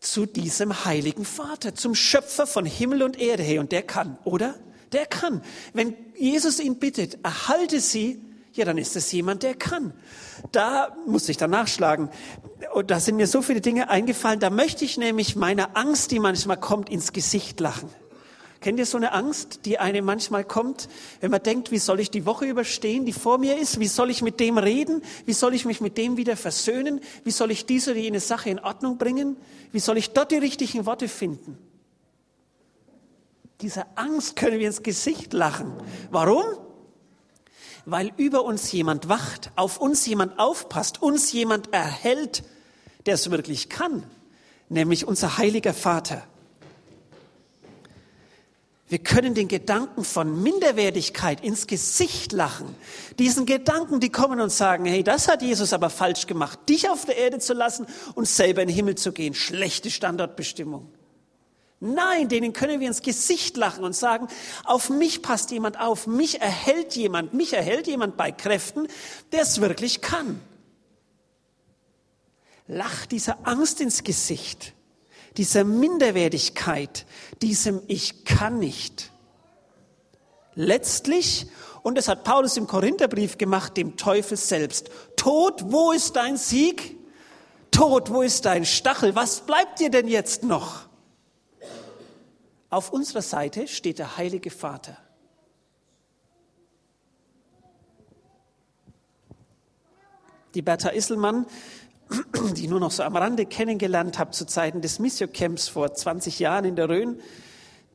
Zu 0.01 0.25
diesem 0.25 0.87
heiligen 0.87 1.27
Vater, 1.27 1.75
zum 1.75 1.95
Schöpfer 1.95 2.47
von 2.47 2.65
Himmel 2.65 3.03
und 3.03 3.21
Erde. 3.21 3.43
Hey, 3.43 3.59
und 3.59 3.71
der 3.73 3.83
kann, 3.83 4.17
oder? 4.25 4.55
Der 4.93 5.05
kann. 5.05 5.43
Wenn 5.75 5.95
Jesus 6.17 6.59
ihn 6.59 6.79
bittet, 6.79 7.19
erhalte 7.23 7.81
sie, 7.81 8.23
ja, 8.53 8.65
dann 8.65 8.79
ist 8.79 8.97
es 8.97 9.13
jemand, 9.13 9.43
der 9.43 9.55
kann. 9.55 9.93
Da 10.53 10.97
muss 11.07 11.29
ich 11.29 11.37
dann 11.37 11.51
nachschlagen. 11.51 12.11
Und 12.73 12.91
da 12.91 12.99
sind 12.99 13.17
mir 13.17 13.27
so 13.27 13.43
viele 13.43 13.61
Dinge 13.61 13.91
eingefallen. 13.91 14.41
Da 14.41 14.51
möchte 14.51 14.85
ich 14.85 14.99
nämlich 14.99 15.37
meiner 15.37 15.77
Angst, 15.77 16.11
die 16.11 16.19
manchmal 16.19 16.59
kommt, 16.59 16.91
ins 16.91 17.13
Gesicht 17.13 17.61
lachen. 17.61 17.89
Kennt 18.61 18.79
ihr 18.79 18.85
so 18.85 18.99
eine 18.99 19.13
Angst, 19.13 19.61
die 19.65 19.79
einem 19.79 20.05
manchmal 20.05 20.45
kommt, 20.45 20.89
wenn 21.21 21.31
man 21.31 21.43
denkt, 21.43 21.71
wie 21.71 21.79
soll 21.79 21.99
ich 21.99 22.11
die 22.11 22.27
Woche 22.27 22.45
überstehen, 22.45 23.07
die 23.07 23.15
vor 23.15 23.39
mir 23.39 23.57
ist? 23.57 23.81
Wie 23.81 23.87
soll 23.87 24.11
ich 24.11 24.21
mit 24.21 24.39
dem 24.39 24.59
reden? 24.59 25.03
Wie 25.25 25.33
soll 25.33 25.55
ich 25.55 25.65
mich 25.65 25.81
mit 25.81 25.97
dem 25.97 26.19
wieder 26.19 26.37
versöhnen? 26.37 27.01
Wie 27.25 27.31
soll 27.31 27.51
ich 27.51 27.65
diese 27.65 27.93
oder 27.93 28.01
jene 28.01 28.21
Sache 28.21 28.51
in 28.51 28.59
Ordnung 28.59 28.99
bringen? 28.99 29.37
Wie 29.73 29.81
soll 29.81 29.97
ich 29.97 30.11
dort 30.11 30.31
die 30.31 30.37
richtigen 30.37 30.85
Worte 30.85 31.09
finden? 31.09 31.57
Dieser 33.63 33.87
Angst 33.95 34.37
können 34.37 34.59
wir 34.59 34.67
ins 34.67 34.83
Gesicht 34.83 35.33
lachen. 35.33 35.73
Warum? 36.11 36.45
Weil 37.87 38.13
über 38.17 38.45
uns 38.45 38.71
jemand 38.73 39.09
wacht, 39.09 39.51
auf 39.57 39.79
uns 39.79 40.07
jemand 40.07 40.39
aufpasst, 40.39 41.03
uns 41.03 41.33
jemand 41.33 41.73
erhält, 41.73 42.43
der 43.07 43.15
es 43.15 43.31
wirklich 43.31 43.69
kann, 43.69 44.05
nämlich 44.69 45.07
unser 45.07 45.39
heiliger 45.39 45.75
Vater. 45.75 46.23
Wir 48.91 48.99
können 48.99 49.35
den 49.35 49.47
Gedanken 49.47 50.03
von 50.03 50.43
Minderwertigkeit 50.43 51.45
ins 51.45 51.69
Gesicht 51.69 52.33
lachen. 52.33 52.75
Diesen 53.21 53.47
Gedanken, 53.47 54.01
die 54.01 54.11
kommen 54.11 54.41
und 54.41 54.51
sagen, 54.51 54.85
hey, 54.85 55.05
das 55.05 55.29
hat 55.29 55.43
Jesus 55.43 55.73
aber 55.73 55.91
falsch 55.91 56.27
gemacht, 56.27 56.59
dich 56.69 56.91
auf 56.91 57.05
der 57.05 57.17
Erde 57.17 57.39
zu 57.39 57.55
lassen 57.55 57.87
und 58.17 58.27
selber 58.27 58.63
in 58.63 58.69
den 58.69 58.75
Himmel 58.75 58.97
zu 58.97 59.13
gehen. 59.13 59.35
Schlechte 59.35 59.93
Standortbestimmung. 59.93 60.93
Nein, 61.81 62.29
denen 62.29 62.53
können 62.53 62.79
wir 62.79 62.87
ins 62.87 63.03
Gesicht 63.03 63.57
lachen 63.57 63.85
und 63.85 63.97
sagen, 63.97 64.29
auf 64.65 64.91
mich 64.91 65.23
passt 65.23 65.51
jemand 65.51 65.81
auf, 65.81 66.07
mich 66.07 66.41
erhält 66.41 66.95
jemand, 66.95 67.33
mich 67.33 67.55
erhält 67.55 67.87
jemand 67.87 68.17
bei 68.19 68.31
Kräften, 68.31 68.87
der 69.33 69.43
es 69.43 69.61
wirklich 69.61 70.03
kann. 70.03 70.41
Lach 72.67 73.07
dieser 73.07 73.47
Angst 73.47 73.81
ins 73.81 74.05
Gesicht 74.05 74.75
dieser 75.37 75.65
Minderwertigkeit, 75.65 77.07
diesem 77.43 77.83
Ich 77.87 78.25
kann 78.25 78.59
nicht. 78.59 79.11
Letztlich, 80.55 81.47
und 81.83 81.97
das 81.97 82.09
hat 82.09 82.25
Paulus 82.25 82.57
im 82.57 82.67
Korintherbrief 82.67 83.39
gemacht, 83.39 83.77
dem 83.77 83.97
Teufel 83.97 84.37
selbst. 84.37 84.91
Tod, 85.17 85.73
wo 85.73 85.93
ist 85.93 86.17
dein 86.17 86.37
Sieg? 86.37 86.97
Tod, 87.71 88.11
wo 88.11 88.23
ist 88.23 88.45
dein 88.45 88.67
Stachel? 88.67 89.15
Was 89.15 89.41
bleibt 89.41 89.81
dir 89.81 89.91
denn 89.91 90.09
jetzt 90.09 90.43
noch? 90.43 90.90
Auf 92.71 92.93
unserer 92.93 93.23
Seite 93.23 93.69
steht 93.69 93.99
der 93.99 94.17
Heilige 94.17 94.51
Vater. 94.51 94.97
Die 100.55 100.63
Bertha 100.63 100.89
Isselmann 100.89 101.47
die 102.57 102.65
ich 102.65 102.71
nur 102.71 102.81
noch 102.81 102.91
so 102.91 103.03
am 103.03 103.17
Rande 103.17 103.47
kennengelernt 103.47 104.19
habe 104.19 104.33
zu 104.33 104.45
Zeiten 104.45 104.81
des 104.81 104.99
Missio-Camps 104.99 105.69
vor 105.69 105.95
20 105.95 106.39
Jahren 106.39 106.65
in 106.65 106.77
der 106.77 106.89
Rhön, 106.89 107.21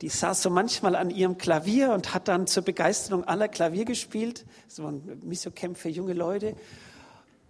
die 0.02 0.08
saß 0.08 0.42
so 0.42 0.50
manchmal 0.50 0.94
an 0.94 1.10
ihrem 1.10 1.38
Klavier 1.38 1.92
und 1.92 2.12
hat 2.12 2.28
dann 2.28 2.46
zur 2.46 2.62
Begeisterung 2.62 3.24
aller 3.24 3.48
Klavier 3.48 3.86
gespielt. 3.86 4.44
So 4.68 4.86
ein 4.86 5.20
Missio-Camp 5.24 5.78
für 5.78 5.88
junge 5.88 6.12
Leute. 6.12 6.54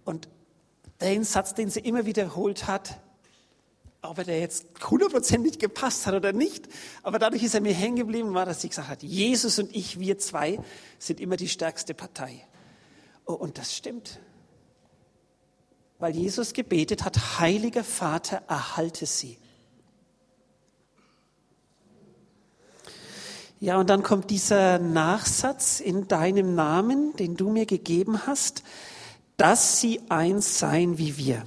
Und 0.05 0.29
den 1.01 1.25
Satz, 1.25 1.53
den 1.53 1.69
sie 1.69 1.81
immer 1.81 2.05
wiederholt 2.05 2.67
hat, 2.67 2.99
ob 4.01 4.19
er 4.19 4.23
der 4.23 4.39
jetzt 4.39 4.67
hundertprozentig 4.89 5.59
gepasst 5.59 6.05
hat 6.07 6.13
oder 6.13 6.33
nicht, 6.33 6.67
aber 7.03 7.19
dadurch 7.19 7.43
ist 7.43 7.55
er 7.55 7.61
mir 7.61 7.73
hängen 7.73 7.97
geblieben, 7.97 8.33
war, 8.33 8.45
dass 8.45 8.61
sie 8.61 8.69
gesagt 8.69 8.87
hat, 8.87 9.03
Jesus 9.03 9.59
und 9.59 9.75
ich, 9.75 9.99
wir 9.99 10.17
zwei, 10.17 10.59
sind 10.99 11.19
immer 11.19 11.35
die 11.35 11.49
stärkste 11.49 11.93
Partei. 11.93 12.45
Oh, 13.25 13.33
und 13.33 13.57
das 13.57 13.75
stimmt 13.75 14.19
weil 15.99 16.15
Jesus 16.15 16.53
gebetet 16.53 17.03
hat, 17.03 17.39
heiliger 17.39 17.83
Vater, 17.83 18.43
erhalte 18.47 19.05
sie. 19.05 19.37
Ja, 23.59 23.79
und 23.79 23.89
dann 23.89 24.03
kommt 24.03 24.29
dieser 24.29 24.77
Nachsatz 24.77 25.79
in 25.79 26.07
deinem 26.07 26.53
Namen, 26.53 27.15
den 27.15 27.35
du 27.35 27.49
mir 27.49 27.65
gegeben 27.65 28.27
hast, 28.27 28.63
dass 29.37 29.81
sie 29.81 29.99
eins 30.09 30.59
seien 30.59 30.99
wie 30.99 31.17
wir. 31.17 31.43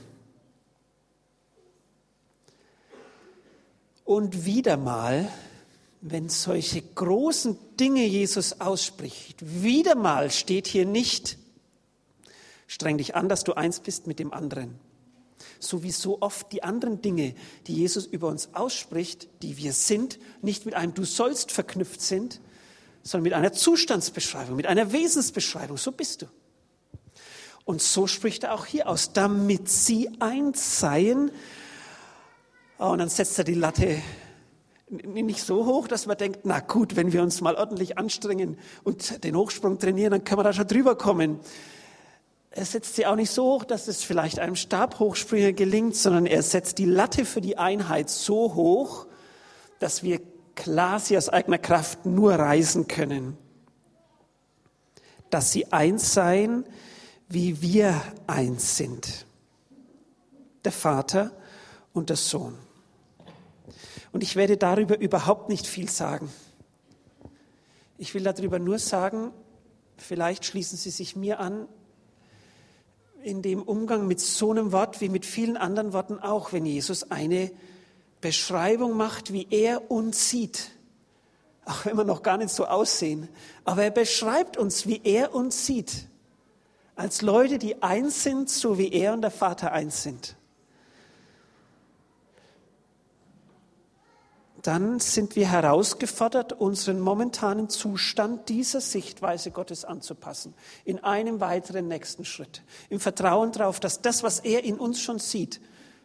Und 4.10 4.44
wieder 4.44 4.76
mal, 4.76 5.30
wenn 6.00 6.28
solche 6.28 6.82
großen 6.82 7.56
Dinge 7.78 8.04
Jesus 8.04 8.60
ausspricht, 8.60 9.62
wieder 9.62 9.94
mal 9.94 10.32
steht 10.32 10.66
hier 10.66 10.84
nicht, 10.84 11.38
Streng 12.66 12.98
dich 12.98 13.14
an, 13.14 13.28
dass 13.28 13.44
du 13.44 13.52
eins 13.54 13.78
bist 13.78 14.08
mit 14.08 14.18
dem 14.18 14.32
anderen. 14.32 14.80
So 15.60 15.84
wie 15.84 15.92
so 15.92 16.22
oft 16.22 16.50
die 16.50 16.64
anderen 16.64 17.02
Dinge, 17.02 17.36
die 17.68 17.74
Jesus 17.74 18.04
über 18.04 18.26
uns 18.26 18.52
ausspricht, 18.52 19.28
die 19.42 19.56
wir 19.58 19.72
sind, 19.72 20.18
nicht 20.42 20.66
mit 20.66 20.74
einem 20.74 20.92
Du 20.92 21.04
sollst 21.04 21.52
verknüpft 21.52 22.00
sind, 22.00 22.40
sondern 23.04 23.22
mit 23.22 23.34
einer 23.34 23.52
Zustandsbeschreibung, 23.52 24.56
mit 24.56 24.66
einer 24.66 24.90
Wesensbeschreibung. 24.90 25.76
So 25.76 25.92
bist 25.92 26.22
du. 26.22 26.26
Und 27.64 27.80
so 27.80 28.08
spricht 28.08 28.42
er 28.42 28.54
auch 28.54 28.66
hier 28.66 28.88
aus, 28.88 29.12
damit 29.12 29.68
sie 29.68 30.08
eins 30.18 30.80
seien. 30.80 31.30
Oh, 32.80 32.86
und 32.86 32.98
dann 32.98 33.08
setzt 33.08 33.38
er 33.38 33.44
die 33.44 33.54
Latte 33.54 34.00
nicht 34.88 35.44
so 35.44 35.66
hoch, 35.66 35.86
dass 35.86 36.06
man 36.06 36.16
denkt, 36.16 36.40
na 36.44 36.58
gut, 36.58 36.96
wenn 36.96 37.12
wir 37.12 37.22
uns 37.22 37.40
mal 37.40 37.54
ordentlich 37.54 37.96
anstrengen 37.98 38.58
und 38.82 39.22
den 39.22 39.36
Hochsprung 39.36 39.78
trainieren, 39.78 40.10
dann 40.10 40.24
können 40.24 40.40
wir 40.40 40.44
da 40.44 40.52
schon 40.52 40.66
drüber 40.66 40.96
kommen 40.96 41.38
er 42.50 42.64
setzt 42.64 42.96
sie 42.96 43.06
auch 43.06 43.14
nicht 43.14 43.30
so 43.30 43.44
hoch, 43.44 43.64
dass 43.64 43.86
es 43.86 44.02
vielleicht 44.02 44.40
einem 44.40 44.56
Stabhochspringer 44.56 45.52
gelingt, 45.52 45.94
sondern 45.94 46.26
er 46.26 46.42
setzt 46.42 46.78
die 46.78 46.84
Latte 46.84 47.24
für 47.24 47.40
die 47.40 47.58
Einheit 47.58 48.10
so 48.10 48.54
hoch, 48.54 49.06
dass 49.78 50.02
wir 50.02 50.20
klar 50.56 50.98
sie 50.98 51.16
aus 51.16 51.28
eigener 51.28 51.58
Kraft 51.58 52.06
nur 52.06 52.34
reisen 52.34 52.88
können. 52.88 53.38
Dass 55.30 55.52
sie 55.52 55.72
eins 55.72 56.12
seien, 56.12 56.64
wie 57.28 57.62
wir 57.62 58.00
eins 58.26 58.76
sind. 58.76 59.26
Der 60.64 60.72
Vater 60.72 61.30
und 61.92 62.10
der 62.10 62.16
Sohn. 62.16 62.58
Und 64.12 64.22
ich 64.22 64.36
werde 64.36 64.56
darüber 64.56 64.98
überhaupt 64.98 65.48
nicht 65.48 65.66
viel 65.66 65.88
sagen. 65.88 66.30
Ich 67.98 68.14
will 68.14 68.22
darüber 68.22 68.58
nur 68.58 68.78
sagen, 68.78 69.30
vielleicht 69.96 70.44
schließen 70.44 70.78
Sie 70.78 70.90
sich 70.90 71.16
mir 71.16 71.38
an, 71.38 71.68
in 73.22 73.42
dem 73.42 73.62
Umgang 73.62 74.06
mit 74.06 74.20
so 74.20 74.50
einem 74.50 74.72
Wort 74.72 75.00
wie 75.00 75.10
mit 75.10 75.26
vielen 75.26 75.56
anderen 75.56 75.92
Worten 75.92 76.18
auch, 76.18 76.52
wenn 76.52 76.64
Jesus 76.64 77.10
eine 77.10 77.50
Beschreibung 78.20 78.96
macht, 78.96 79.32
wie 79.32 79.46
er 79.50 79.90
uns 79.90 80.30
sieht. 80.30 80.70
Auch 81.64 81.84
wenn 81.84 81.96
wir 81.96 82.04
noch 82.04 82.22
gar 82.22 82.38
nicht 82.38 82.50
so 82.50 82.66
aussehen. 82.66 83.28
Aber 83.64 83.84
er 83.84 83.90
beschreibt 83.90 84.56
uns, 84.56 84.86
wie 84.86 85.00
er 85.04 85.34
uns 85.34 85.66
sieht. 85.66 86.06
Als 86.96 87.22
Leute, 87.22 87.58
die 87.58 87.82
eins 87.82 88.22
sind, 88.22 88.48
so 88.48 88.78
wie 88.78 88.92
er 88.92 89.12
und 89.12 89.22
der 89.22 89.30
Vater 89.30 89.72
eins 89.72 90.02
sind. 90.02 90.36
Dann 94.62 95.00
sind 95.00 95.36
wir 95.36 95.50
herausgefordert, 95.50 96.52
unseren 96.52 97.00
momentanen 97.00 97.68
Zustand 97.68 98.48
dieser 98.48 98.80
Sichtweise 98.80 99.50
Gottes 99.50 99.84
anzupassen. 99.84 100.54
In 100.84 100.98
einem 100.98 101.40
weiteren 101.40 101.88
nächsten 101.88 102.24
Schritt. 102.24 102.62
Im 102.88 103.00
Vertrauen 103.00 103.52
darauf, 103.52 103.80
dass 103.80 104.02
das, 104.02 104.22
was 104.22 104.40
er 104.40 104.64
in 104.64 104.78
uns 104.78 105.00
schon 105.00 105.18
sieht, 105.18 105.60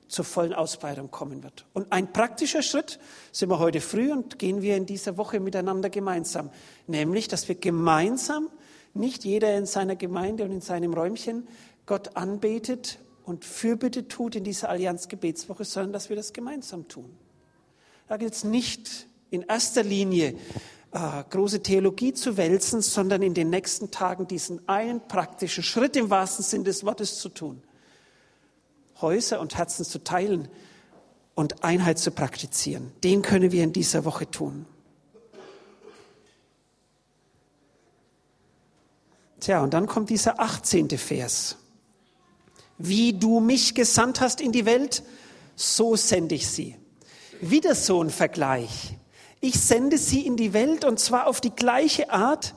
zur 0.08 0.26
vollen 0.26 0.54
Ausbreitung 0.54 1.10
kommen 1.12 1.44
wird. 1.44 1.66
Und 1.74 1.92
ein 1.92 2.14
praktischer 2.14 2.62
Schritt 2.62 3.00
sind 3.32 3.50
wir 3.50 3.60
heute 3.60 3.82
früh 3.82 4.12
und 4.12 4.40
gehen 4.40 4.62
wir 4.62 4.78
in 4.78 4.86
dieser 4.86 5.18
Woche 5.18 5.40
miteinander 5.40 5.90
gemeinsam. 5.90 6.52
Nämlich, 6.88 7.28
dass 7.28 7.48
wir 7.48 7.56
gemeinsam, 7.56 8.50
nicht 8.94 9.26
jeder 9.26 9.58
in 9.58 9.66
seiner 9.66 9.96
Gemeinde 9.96 10.44
und 10.44 10.52
in 10.52 10.62
seinem 10.62 10.94
Räumchen, 10.94 11.48
Gott 11.86 12.16
anbetet 12.16 13.00
und 13.26 13.44
Fürbitte 13.44 14.08
tut 14.08 14.36
in 14.36 14.44
dieser 14.44 14.70
Allianz-Gebetswoche, 14.70 15.66
sondern 15.66 15.94
dass 15.94 16.10
wir 16.10 16.16
das 16.16 16.34
gemeinsam 16.34 16.88
tun. 16.88 17.18
Da 18.08 18.18
gilt 18.18 18.34
es 18.34 18.44
nicht 18.44 19.08
in 19.32 19.42
erster 19.42 19.84
Linie 19.84 20.36
äh, 20.92 21.24
große 21.30 21.62
Theologie 21.62 22.14
zu 22.14 22.38
wälzen, 22.38 22.82
sondern 22.82 23.22
in 23.22 23.34
den 23.34 23.50
nächsten 23.50 23.92
Tagen 23.92 24.28
diesen 24.28 24.68
einen 24.70 25.08
praktischen 25.08 25.64
Schritt 25.64 25.96
im 25.96 26.10
wahrsten 26.10 26.46
Sinn 26.46 26.64
des 26.64 26.86
Wortes 26.86 27.20
zu 27.20 27.30
tun. 27.30 27.64
Häuser 29.02 29.42
und 29.42 29.58
Herzen 29.58 29.84
zu 29.84 30.04
teilen 30.04 30.48
und 31.34 31.64
Einheit 31.64 32.00
zu 32.00 32.12
praktizieren. 32.12 32.92
Den 33.04 33.22
können 33.22 33.52
wir 33.52 33.64
in 33.64 33.74
dieser 33.74 34.06
Woche 34.06 34.30
tun. 34.30 34.66
Tja, 39.42 39.62
und 39.62 39.74
dann 39.74 39.86
kommt 39.86 40.10
dieser 40.10 40.40
18. 40.40 40.90
Vers. 40.92 41.58
Wie 42.78 43.14
du 43.14 43.40
mich 43.40 43.76
gesandt 43.76 44.22
hast 44.22 44.42
in 44.42 44.52
die 44.52 44.66
Welt, 44.66 45.04
so 45.56 45.96
sende 45.96 46.36
ich 46.36 46.48
sie. 46.48 46.78
Wieder 47.42 47.76
so 47.76 48.02
ein 48.04 48.10
Vergleich. 48.10 48.98
Ich 49.42 49.60
sende 49.60 49.98
sie 49.98 50.26
in 50.26 50.38
die 50.38 50.54
Welt 50.54 50.86
und 50.86 51.00
zwar 51.00 51.28
auf 51.28 51.42
die 51.42 51.52
gleiche 51.52 52.10
Art, 52.10 52.56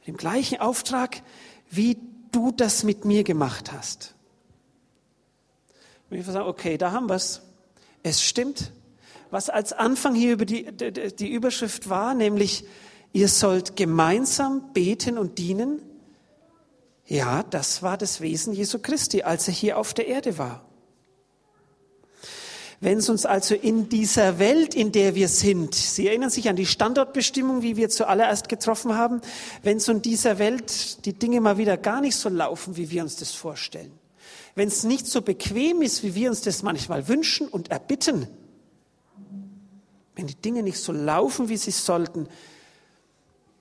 mit 0.00 0.08
dem 0.08 0.16
gleichen 0.16 0.60
Auftrag, 0.60 1.22
wie 1.70 1.98
du 2.30 2.50
das 2.50 2.82
mit 2.82 3.04
mir 3.04 3.24
gemacht 3.24 3.72
hast. 3.72 4.14
Und 6.10 6.18
ich 6.18 6.26
sagen, 6.26 6.48
okay, 6.48 6.78
da 6.78 6.92
haben 6.92 7.08
wir 7.08 7.16
es. 7.16 7.42
Es 8.02 8.22
stimmt. 8.22 8.72
was 9.32 9.48
als 9.48 9.72
Anfang 9.72 10.14
hier 10.14 10.34
über 10.34 10.44
die, 10.44 10.66
die 10.72 11.32
Überschrift 11.32 11.88
war, 11.88 12.14
nämlich 12.14 12.66
ihr 13.12 13.28
sollt 13.28 13.76
gemeinsam 13.76 14.72
beten 14.74 15.16
und 15.16 15.38
dienen. 15.38 15.80
Ja, 17.06 17.42
das 17.42 17.82
war 17.82 17.96
das 17.96 18.20
Wesen 18.20 18.52
Jesu 18.52 18.78
Christi, 18.78 19.22
als 19.22 19.48
er 19.48 19.54
hier 19.54 19.78
auf 19.78 19.94
der 19.94 20.06
Erde 20.06 20.36
war. 20.36 20.64
Wenn 22.82 22.98
es 22.98 23.08
uns 23.08 23.26
also 23.26 23.54
in 23.54 23.88
dieser 23.88 24.40
Welt, 24.40 24.74
in 24.74 24.90
der 24.90 25.14
wir 25.14 25.28
sind, 25.28 25.72
Sie 25.72 26.08
erinnern 26.08 26.30
sich 26.30 26.48
an 26.48 26.56
die 26.56 26.66
Standortbestimmung, 26.66 27.62
wie 27.62 27.76
wir 27.76 27.88
zuallererst 27.88 28.48
getroffen 28.48 28.96
haben, 28.96 29.20
wenn 29.62 29.76
es 29.76 29.86
in 29.86 30.02
dieser 30.02 30.40
Welt 30.40 31.06
die 31.06 31.12
Dinge 31.12 31.40
mal 31.40 31.58
wieder 31.58 31.76
gar 31.76 32.00
nicht 32.00 32.16
so 32.16 32.28
laufen, 32.28 32.76
wie 32.76 32.90
wir 32.90 33.04
uns 33.04 33.14
das 33.14 33.30
vorstellen, 33.30 33.92
wenn 34.56 34.66
es 34.66 34.82
nicht 34.82 35.06
so 35.06 35.22
bequem 35.22 35.80
ist, 35.80 36.02
wie 36.02 36.16
wir 36.16 36.28
uns 36.28 36.40
das 36.40 36.64
manchmal 36.64 37.06
wünschen 37.06 37.46
und 37.46 37.70
erbitten, 37.70 38.26
wenn 40.16 40.26
die 40.26 40.34
Dinge 40.34 40.64
nicht 40.64 40.78
so 40.78 40.90
laufen, 40.90 41.48
wie 41.48 41.58
sie 41.58 41.70
sollten, 41.70 42.26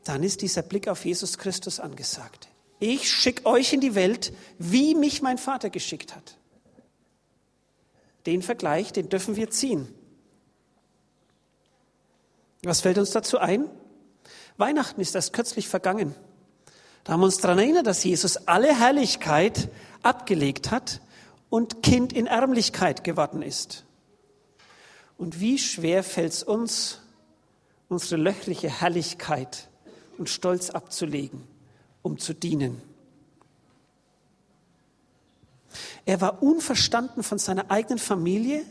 dann 0.03 0.23
ist 0.23 0.41
dieser 0.41 0.63
Blick 0.63 0.87
auf 0.87 1.05
Jesus 1.05 1.37
Christus 1.37 1.79
angesagt. 1.79 2.47
Ich 2.79 3.07
schicke 3.11 3.45
euch 3.45 3.71
in 3.71 3.81
die 3.81 3.93
Welt, 3.93 4.33
wie 4.57 4.95
mich 4.95 5.21
mein 5.21 5.37
Vater 5.37 5.69
geschickt 5.69 6.15
hat. 6.15 6.37
Den 8.25 8.41
Vergleich, 8.41 8.93
den 8.93 9.09
dürfen 9.09 9.35
wir 9.35 9.49
ziehen. 9.49 9.87
Was 12.63 12.81
fällt 12.81 12.97
uns 12.97 13.11
dazu 13.11 13.39
ein? 13.39 13.69
Weihnachten 14.57 15.01
ist 15.01 15.15
erst 15.15 15.33
kürzlich 15.33 15.67
vergangen. 15.67 16.13
Da 17.03 17.13
haben 17.13 17.21
wir 17.21 17.25
uns 17.25 17.39
daran 17.39 17.57
erinnert, 17.57 17.87
dass 17.87 18.03
Jesus 18.03 18.47
alle 18.47 18.77
Herrlichkeit 18.77 19.69
abgelegt 20.03 20.69
hat 20.69 21.01
und 21.49 21.81
Kind 21.81 22.13
in 22.13 22.27
Ärmlichkeit 22.27 23.03
geworden 23.03 23.41
ist. 23.41 23.85
Und 25.17 25.39
wie 25.39 25.57
schwer 25.57 26.03
fällt 26.03 26.33
es 26.33 26.43
uns, 26.43 26.99
unsere 27.89 28.21
löchliche 28.21 28.69
Herrlichkeit 28.69 29.69
und 30.17 30.29
Stolz 30.29 30.69
abzulegen, 30.69 31.43
um 32.03 32.19
zu 32.19 32.33
dienen. 32.33 32.81
Er 36.05 36.21
war 36.21 36.41
unverstanden 36.41 37.23
von 37.23 37.37
seiner 37.37 37.69
eigenen 37.69 37.99
Familie, 37.99 38.63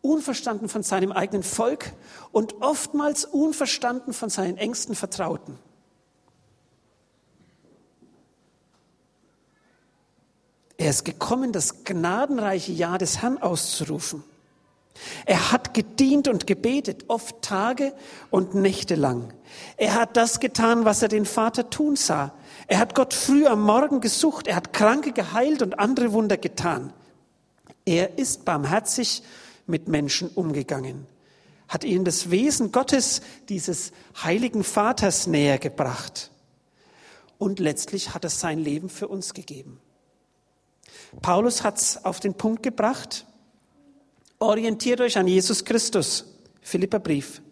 unverstanden 0.00 0.68
von 0.68 0.82
seinem 0.82 1.12
eigenen 1.12 1.42
Volk 1.42 1.92
und 2.32 2.60
oftmals 2.60 3.24
unverstanden 3.24 4.12
von 4.12 4.30
seinen 4.30 4.58
engsten 4.58 4.94
Vertrauten. 4.94 5.58
Er 10.76 10.90
ist 10.90 11.04
gekommen, 11.04 11.52
das 11.52 11.84
gnadenreiche 11.84 12.72
Jahr 12.72 12.98
des 12.98 13.22
Herrn 13.22 13.38
auszurufen. 13.38 14.24
Er 15.24 15.52
hat 15.52 15.74
gedient 15.74 16.26
und 16.26 16.46
gebetet, 16.46 17.04
oft 17.06 17.40
Tage 17.42 17.92
und 18.30 18.54
Nächte 18.54 18.96
lang. 18.96 19.32
Er 19.76 19.94
hat 19.94 20.16
das 20.16 20.40
getan, 20.40 20.84
was 20.84 21.02
er 21.02 21.08
den 21.08 21.24
Vater 21.24 21.70
tun 21.70 21.96
sah. 21.96 22.34
Er 22.66 22.78
hat 22.78 22.94
Gott 22.94 23.14
früh 23.14 23.46
am 23.46 23.62
Morgen 23.62 24.00
gesucht, 24.00 24.46
er 24.46 24.56
hat 24.56 24.72
Kranke 24.72 25.12
geheilt 25.12 25.62
und 25.62 25.78
andere 25.78 26.12
Wunder 26.12 26.36
getan. 26.36 26.92
Er 27.84 28.18
ist 28.18 28.44
barmherzig 28.44 29.22
mit 29.66 29.88
Menschen 29.88 30.28
umgegangen, 30.28 31.06
hat 31.68 31.84
ihnen 31.84 32.04
das 32.04 32.30
Wesen 32.30 32.72
Gottes, 32.72 33.22
dieses 33.48 33.92
heiligen 34.22 34.64
Vaters 34.64 35.26
näher 35.26 35.58
gebracht. 35.58 36.30
Und 37.38 37.58
letztlich 37.58 38.14
hat 38.14 38.24
er 38.24 38.30
sein 38.30 38.58
Leben 38.58 38.88
für 38.88 39.08
uns 39.08 39.34
gegeben. 39.34 39.80
Paulus 41.20 41.64
hat 41.64 41.78
es 41.78 42.04
auf 42.04 42.20
den 42.20 42.34
Punkt 42.34 42.62
gebracht. 42.62 43.26
Orientiert 44.38 45.00
euch 45.00 45.18
an 45.18 45.26
Jesus 45.26 45.64
Christus. 45.64 46.24
Philipperbrief. 46.60 47.42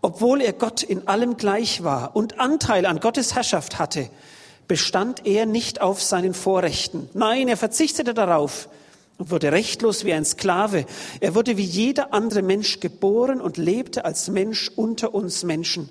Obwohl 0.00 0.40
er 0.40 0.52
Gott 0.52 0.82
in 0.82 1.08
allem 1.08 1.36
gleich 1.36 1.82
war 1.82 2.14
und 2.14 2.38
Anteil 2.38 2.86
an 2.86 3.00
Gottes 3.00 3.34
Herrschaft 3.34 3.78
hatte, 3.78 4.08
bestand 4.68 5.26
er 5.26 5.46
nicht 5.46 5.80
auf 5.80 6.02
seinen 6.02 6.34
Vorrechten. 6.34 7.08
Nein, 7.14 7.48
er 7.48 7.56
verzichtete 7.56 8.14
darauf 8.14 8.68
und 9.18 9.30
wurde 9.30 9.52
rechtlos 9.52 10.04
wie 10.04 10.12
ein 10.12 10.24
Sklave. 10.24 10.86
Er 11.20 11.34
wurde 11.34 11.56
wie 11.56 11.64
jeder 11.64 12.12
andere 12.12 12.42
Mensch 12.42 12.80
geboren 12.80 13.40
und 13.40 13.56
lebte 13.56 14.04
als 14.04 14.28
Mensch 14.28 14.70
unter 14.74 15.14
uns 15.14 15.42
Menschen. 15.42 15.88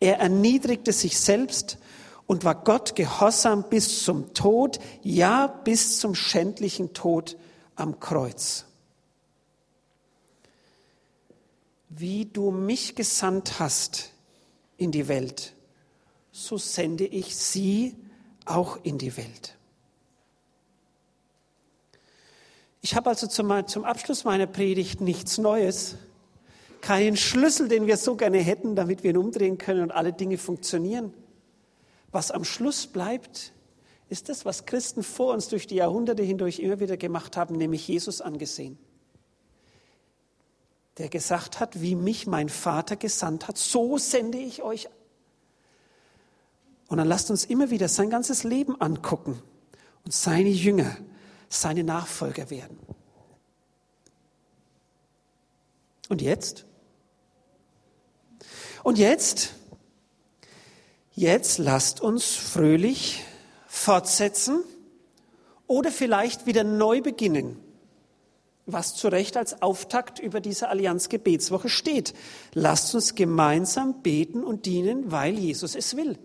Er 0.00 0.18
erniedrigte 0.18 0.92
sich 0.92 1.18
selbst 1.18 1.78
und 2.26 2.44
war 2.44 2.54
Gott 2.54 2.94
gehorsam 2.94 3.64
bis 3.68 4.04
zum 4.04 4.34
Tod, 4.34 4.78
ja 5.02 5.46
bis 5.46 5.98
zum 5.98 6.14
schändlichen 6.14 6.92
Tod 6.92 7.36
am 7.74 8.00
Kreuz. 8.00 8.66
Wie 11.88 12.26
du 12.26 12.50
mich 12.50 12.94
gesandt 12.94 13.58
hast 13.58 14.10
in 14.76 14.92
die 14.92 15.08
Welt, 15.08 15.54
so 16.38 16.56
sende 16.56 17.04
ich 17.04 17.34
sie 17.36 17.96
auch 18.44 18.78
in 18.84 18.96
die 18.96 19.16
Welt. 19.16 19.56
Ich 22.80 22.94
habe 22.94 23.10
also 23.10 23.26
zum, 23.26 23.66
zum 23.66 23.84
Abschluss 23.84 24.24
meiner 24.24 24.46
Predigt 24.46 25.00
nichts 25.00 25.38
Neues, 25.38 25.96
keinen 26.80 27.16
Schlüssel, 27.16 27.66
den 27.68 27.88
wir 27.88 27.96
so 27.96 28.14
gerne 28.14 28.38
hätten, 28.38 28.76
damit 28.76 29.02
wir 29.02 29.10
ihn 29.10 29.16
umdrehen 29.16 29.58
können 29.58 29.82
und 29.82 29.90
alle 29.90 30.12
Dinge 30.12 30.38
funktionieren. 30.38 31.12
Was 32.12 32.30
am 32.30 32.44
Schluss 32.44 32.86
bleibt, 32.86 33.52
ist 34.08 34.28
das, 34.28 34.44
was 34.44 34.64
Christen 34.64 35.02
vor 35.02 35.34
uns 35.34 35.48
durch 35.48 35.66
die 35.66 35.74
Jahrhunderte 35.74 36.22
hindurch 36.22 36.60
immer 36.60 36.78
wieder 36.78 36.96
gemacht 36.96 37.36
haben, 37.36 37.56
nämlich 37.56 37.86
Jesus 37.88 38.20
angesehen. 38.20 38.78
Der 40.98 41.08
gesagt 41.08 41.58
hat, 41.58 41.82
wie 41.82 41.96
mich 41.96 42.28
mein 42.28 42.48
Vater 42.48 42.94
gesandt 42.94 43.48
hat, 43.48 43.58
so 43.58 43.98
sende 43.98 44.38
ich 44.38 44.62
euch 44.62 44.88
und 46.88 46.96
dann 46.98 47.06
lasst 47.06 47.30
uns 47.30 47.44
immer 47.44 47.70
wieder 47.70 47.88
sein 47.88 48.10
ganzes 48.10 48.44
Leben 48.44 48.80
angucken 48.80 49.40
und 50.04 50.12
seine 50.12 50.48
Jünger, 50.48 50.96
seine 51.48 51.84
Nachfolger 51.84 52.50
werden. 52.50 52.78
Und 56.08 56.22
jetzt? 56.22 56.64
Und 58.82 58.98
jetzt? 58.98 59.54
Jetzt 61.14 61.58
lasst 61.58 62.00
uns 62.00 62.34
fröhlich 62.34 63.22
fortsetzen 63.66 64.62
oder 65.66 65.92
vielleicht 65.92 66.46
wieder 66.46 66.64
neu 66.64 67.02
beginnen, 67.02 67.58
was 68.64 68.94
zu 68.94 69.08
Recht 69.08 69.36
als 69.36 69.60
Auftakt 69.60 70.20
über 70.20 70.40
diese 70.40 70.68
Allianz 70.68 71.10
Gebetswoche 71.10 71.68
steht. 71.68 72.14
Lasst 72.54 72.94
uns 72.94 73.14
gemeinsam 73.14 74.00
beten 74.00 74.42
und 74.42 74.64
dienen, 74.64 75.10
weil 75.12 75.38
Jesus 75.38 75.74
es 75.74 75.96
will. 75.96 76.18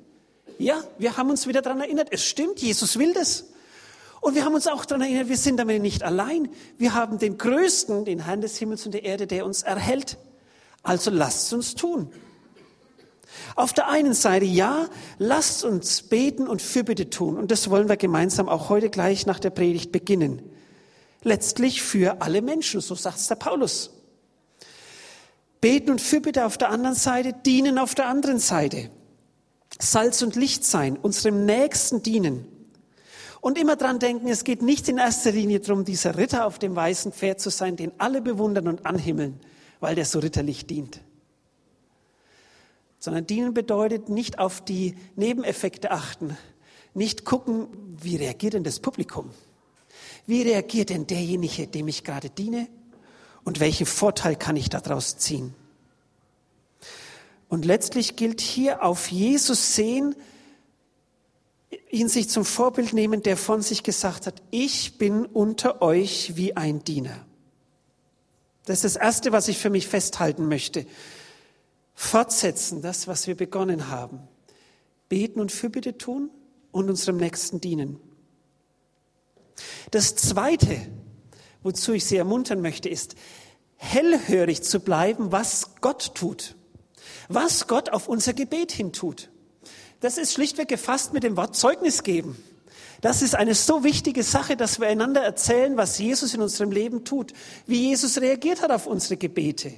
Ja, 0.57 0.81
wir 0.97 1.17
haben 1.17 1.29
uns 1.29 1.47
wieder 1.47 1.61
daran 1.61 1.81
erinnert, 1.81 2.09
es 2.11 2.23
stimmt, 2.23 2.59
Jesus 2.59 2.97
will 2.97 3.13
das. 3.13 3.45
Und 4.21 4.35
wir 4.35 4.45
haben 4.45 4.53
uns 4.53 4.67
auch 4.67 4.85
daran 4.85 5.01
erinnert, 5.01 5.27
wir 5.27 5.37
sind 5.37 5.57
damit 5.57 5.81
nicht 5.81 6.01
allein. 6.01 6.47
Wir 6.77 6.93
haben 6.93 7.19
den 7.19 7.37
Größten, 7.37 8.05
den 8.05 8.19
Herrn 8.19 8.39
des 8.39 8.57
Himmels 8.57 8.85
und 8.85 8.93
der 8.93 9.03
Erde, 9.03 9.27
der 9.27 9.45
uns 9.45 9.63
erhält. 9.63 10.17
Also 10.81 11.11
lasst 11.11 11.51
uns 11.51 11.75
tun. 11.75 12.09
Auf 13.55 13.73
der 13.73 13.89
einen 13.89 14.13
Seite, 14.13 14.45
ja, 14.45 14.87
lasst 15.17 15.63
uns 15.63 16.03
beten 16.03 16.47
und 16.47 16.61
Fürbitte 16.61 17.09
tun. 17.09 17.37
Und 17.37 17.51
das 17.51 17.69
wollen 17.69 17.89
wir 17.89 17.97
gemeinsam 17.97 18.47
auch 18.47 18.69
heute 18.69 18.89
gleich 18.89 19.25
nach 19.25 19.39
der 19.39 19.49
Predigt 19.49 19.91
beginnen. 19.91 20.41
Letztlich 21.23 21.81
für 21.81 22.21
alle 22.21 22.41
Menschen, 22.41 22.81
so 22.81 22.95
sagt 22.95 23.17
es 23.17 23.27
der 23.27 23.35
Paulus. 23.35 23.91
Beten 25.61 25.91
und 25.91 26.01
Fürbitte 26.01 26.45
auf 26.45 26.57
der 26.57 26.69
anderen 26.69 26.95
Seite, 26.95 27.33
dienen 27.45 27.77
auf 27.77 27.95
der 27.95 28.07
anderen 28.07 28.39
Seite. 28.39 28.89
Salz 29.79 30.21
und 30.21 30.35
Licht 30.35 30.63
sein, 30.63 30.97
unserem 30.97 31.45
Nächsten 31.45 32.03
dienen. 32.03 32.47
Und 33.41 33.57
immer 33.57 33.75
dran 33.75 33.99
denken, 33.99 34.29
es 34.29 34.45
geht 34.45 34.61
nicht 34.61 34.87
in 34.87 34.97
erster 34.97 35.31
Linie 35.31 35.59
darum, 35.59 35.83
dieser 35.83 36.17
Ritter 36.17 36.45
auf 36.45 36.59
dem 36.59 36.75
weißen 36.75 37.11
Pferd 37.11 37.41
zu 37.41 37.49
sein, 37.49 37.75
den 37.75 37.91
alle 37.97 38.21
bewundern 38.21 38.67
und 38.69 38.85
anhimmeln, 38.85 39.39
weil 39.79 39.95
der 39.95 40.05
so 40.05 40.19
ritterlich 40.19 40.65
dient. 40.65 41.01
Sondern 42.99 43.27
dienen 43.27 43.53
bedeutet 43.53 44.07
nicht 44.07 44.39
auf 44.39 44.63
die 44.63 44.95
Nebeneffekte 45.17 45.91
achten, 45.91 46.37
nicht 46.93 47.25
gucken, 47.25 47.67
wie 48.01 48.15
reagiert 48.15 48.53
denn 48.53 48.63
das 48.63 48.79
Publikum? 48.79 49.31
Wie 50.25 50.43
reagiert 50.43 50.89
denn 50.89 51.07
derjenige, 51.07 51.67
dem 51.67 51.87
ich 51.87 52.03
gerade 52.03 52.29
diene? 52.29 52.67
Und 53.43 53.59
welchen 53.59 53.85
Vorteil 53.85 54.37
kann 54.37 54.55
ich 54.55 54.69
daraus 54.69 55.17
ziehen? 55.17 55.53
Und 57.53 57.65
letztlich 57.65 58.15
gilt 58.15 58.41
hier 58.41 58.81
auf 58.81 59.11
Jesus 59.11 59.75
sehen, 59.75 60.15
ihn 61.91 62.09
sich 62.09 62.27
zum 62.27 62.45
Vorbild 62.45 62.93
nehmen, 62.93 63.21
der 63.21 63.37
von 63.37 63.61
sich 63.61 63.83
gesagt 63.83 64.25
hat, 64.25 64.41
ich 64.49 64.97
bin 64.97 65.27
unter 65.27 65.83
euch 65.83 66.35
wie 66.35 66.57
ein 66.57 66.83
Diener. 66.83 67.27
Das 68.65 68.77
ist 68.77 68.95
das 68.95 69.03
Erste, 69.03 69.31
was 69.33 69.49
ich 69.49 69.59
für 69.59 69.69
mich 69.69 69.87
festhalten 69.87 70.47
möchte. 70.47 70.87
Fortsetzen, 71.93 72.81
das, 72.81 73.07
was 73.07 73.27
wir 73.27 73.37
begonnen 73.37 73.87
haben. 73.89 74.21
Beten 75.07 75.39
und 75.39 75.51
Fürbitte 75.51 75.95
tun 75.95 76.31
und 76.71 76.89
unserem 76.89 77.17
Nächsten 77.17 77.61
dienen. 77.61 77.99
Das 79.91 80.15
Zweite, 80.15 80.87
wozu 81.61 81.93
ich 81.93 82.03
Sie 82.05 82.17
ermuntern 82.17 82.61
möchte, 82.61 82.89
ist, 82.89 83.13
hellhörig 83.75 84.63
zu 84.63 84.79
bleiben, 84.79 85.31
was 85.31 85.75
Gott 85.81 86.15
tut, 86.15 86.55
was 87.29 87.67
Gott 87.67 87.89
auf 87.89 88.07
unser 88.07 88.33
Gebet 88.33 88.71
hin 88.71 88.93
tut. 88.93 89.29
Das 89.99 90.17
ist 90.17 90.33
schlichtweg 90.33 90.67
gefasst 90.67 91.13
mit 91.13 91.23
dem 91.23 91.37
Wort 91.37 91.55
Zeugnis 91.55 92.03
geben. 92.03 92.37
Das 93.01 93.21
ist 93.21 93.35
eine 93.35 93.53
so 93.53 93.83
wichtige 93.83 94.23
Sache, 94.23 94.55
dass 94.55 94.79
wir 94.79 94.87
einander 94.87 95.21
erzählen, 95.21 95.75
was 95.75 95.97
Jesus 95.97 96.33
in 96.33 96.41
unserem 96.41 96.71
Leben 96.71 97.03
tut, 97.03 97.33
wie 97.67 97.89
Jesus 97.89 98.21
reagiert 98.21 98.61
hat 98.61 98.71
auf 98.71 98.87
unsere 98.87 99.17
Gebete. 99.17 99.73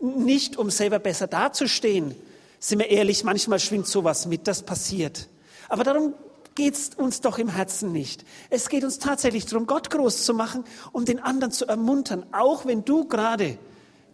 Nicht, 0.00 0.56
um 0.56 0.70
selber 0.70 0.98
besser 0.98 1.26
dazustehen. 1.26 2.14
Sind 2.60 2.78
wir 2.78 2.88
ehrlich, 2.90 3.24
manchmal 3.24 3.58
schwingt 3.58 3.86
sowas 3.86 4.26
mit, 4.26 4.46
das 4.46 4.62
passiert. 4.62 5.28
Aber 5.68 5.82
darum 5.82 6.14
geht's 6.54 6.90
uns 6.96 7.20
doch 7.20 7.38
im 7.38 7.48
Herzen 7.48 7.90
nicht. 7.90 8.24
Es 8.50 8.68
geht 8.68 8.84
uns 8.84 8.98
tatsächlich 8.98 9.46
darum, 9.46 9.66
Gott 9.66 9.90
groß 9.90 10.24
zu 10.24 10.34
machen, 10.34 10.64
um 10.92 11.04
den 11.04 11.20
anderen 11.20 11.52
zu 11.52 11.66
ermuntern, 11.66 12.26
auch 12.32 12.66
wenn 12.66 12.84
du 12.84 13.06
gerade 13.06 13.58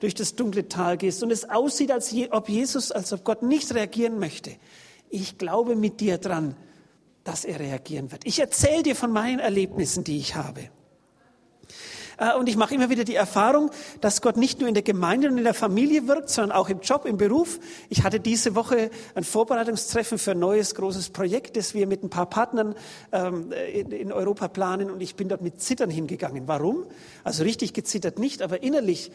durch 0.00 0.14
das 0.14 0.34
dunkle 0.34 0.68
Tal 0.68 0.96
gehst 0.96 1.22
und 1.22 1.30
es 1.30 1.48
aussieht, 1.48 1.90
als 1.90 2.14
ob 2.30 2.48
Jesus, 2.48 2.92
als 2.92 3.12
ob 3.12 3.24
Gott 3.24 3.42
nicht 3.42 3.74
reagieren 3.74 4.18
möchte. 4.18 4.52
Ich 5.10 5.38
glaube 5.38 5.76
mit 5.76 6.00
dir 6.00 6.18
dran, 6.18 6.56
dass 7.24 7.44
er 7.44 7.60
reagieren 7.60 8.12
wird. 8.12 8.24
Ich 8.24 8.38
erzähle 8.38 8.82
dir 8.82 8.96
von 8.96 9.10
meinen 9.10 9.40
Erlebnissen, 9.40 10.04
die 10.04 10.18
ich 10.18 10.36
habe. 10.36 10.70
Äh, 12.18 12.34
und 12.34 12.48
ich 12.48 12.56
mache 12.56 12.74
immer 12.74 12.90
wieder 12.90 13.04
die 13.04 13.14
Erfahrung, 13.14 13.70
dass 14.00 14.22
Gott 14.22 14.36
nicht 14.36 14.60
nur 14.60 14.68
in 14.68 14.74
der 14.74 14.82
Gemeinde 14.82 15.28
und 15.28 15.38
in 15.38 15.44
der 15.44 15.54
Familie 15.54 16.08
wirkt, 16.08 16.30
sondern 16.30 16.56
auch 16.56 16.68
im 16.68 16.80
Job, 16.80 17.04
im 17.04 17.16
Beruf. 17.16 17.58
Ich 17.88 18.02
hatte 18.02 18.20
diese 18.20 18.54
Woche 18.54 18.90
ein 19.14 19.24
Vorbereitungstreffen 19.24 20.18
für 20.18 20.32
ein 20.32 20.38
neues 20.38 20.74
großes 20.74 21.10
Projekt, 21.10 21.56
das 21.56 21.74
wir 21.74 21.86
mit 21.86 22.02
ein 22.02 22.10
paar 22.10 22.26
Partnern 22.26 22.74
ähm, 23.12 23.52
in 23.52 24.12
Europa 24.12 24.48
planen. 24.48 24.90
Und 24.90 25.00
ich 25.00 25.16
bin 25.16 25.28
dort 25.28 25.42
mit 25.42 25.60
Zittern 25.60 25.90
hingegangen. 25.90 26.44
Warum? 26.46 26.84
Also 27.24 27.42
richtig 27.44 27.74
gezittert 27.74 28.18
nicht, 28.18 28.42
aber 28.42 28.62
innerlich. 28.62 29.10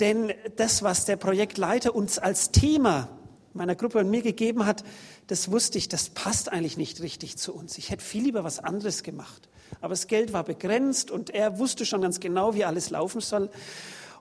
Denn 0.00 0.32
das, 0.56 0.82
was 0.82 1.04
der 1.04 1.16
Projektleiter 1.16 1.94
uns 1.94 2.18
als 2.18 2.50
Thema 2.50 3.08
meiner 3.52 3.76
Gruppe 3.76 3.98
und 3.98 4.10
mir 4.10 4.22
gegeben 4.22 4.66
hat, 4.66 4.84
das 5.28 5.50
wusste 5.50 5.78
ich, 5.78 5.88
das 5.88 6.10
passt 6.10 6.50
eigentlich 6.50 6.76
nicht 6.76 7.00
richtig 7.00 7.36
zu 7.36 7.54
uns. 7.54 7.78
Ich 7.78 7.90
hätte 7.90 8.02
viel 8.02 8.24
lieber 8.24 8.44
was 8.44 8.58
anderes 8.58 9.02
gemacht. 9.02 9.48
Aber 9.80 9.90
das 9.90 10.06
Geld 10.06 10.32
war 10.32 10.44
begrenzt 10.44 11.10
und 11.10 11.30
er 11.30 11.58
wusste 11.58 11.84
schon 11.84 12.02
ganz 12.02 12.20
genau, 12.20 12.54
wie 12.54 12.64
alles 12.64 12.90
laufen 12.90 13.20
soll. 13.20 13.50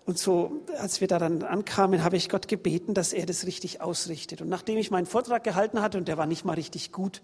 Und 0.05 0.17
so, 0.17 0.63
als 0.79 0.99
wir 0.99 1.07
da 1.07 1.17
dann 1.17 1.43
ankamen, 1.43 2.03
habe 2.03 2.17
ich 2.17 2.27
Gott 2.27 2.47
gebeten, 2.47 2.93
dass 2.93 3.13
er 3.13 3.25
das 3.25 3.45
richtig 3.45 3.79
ausrichtet. 3.79 4.41
Und 4.41 4.49
nachdem 4.49 4.77
ich 4.77 4.91
meinen 4.91 5.05
Vortrag 5.05 5.43
gehalten 5.43 5.81
hatte, 5.81 5.97
und 5.97 6.07
der 6.07 6.17
war 6.17 6.25
nicht 6.25 6.43
mal 6.43 6.53
richtig 6.53 6.91
gut, 6.91 7.21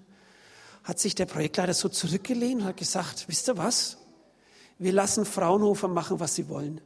hat 0.83 0.97
sich 0.97 1.13
der 1.13 1.25
Projektleiter 1.25 1.73
so 1.73 1.89
zurückgelehnt 1.89 2.61
und 2.61 2.67
hat 2.67 2.77
gesagt, 2.77 3.25
wisst 3.27 3.49
ihr 3.49 3.57
was? 3.57 3.97
Wir 4.77 4.93
lassen 4.93 5.25
Fraunhofer 5.25 5.89
machen, 5.89 6.21
was 6.21 6.35
sie 6.35 6.47
wollen. 6.47 6.79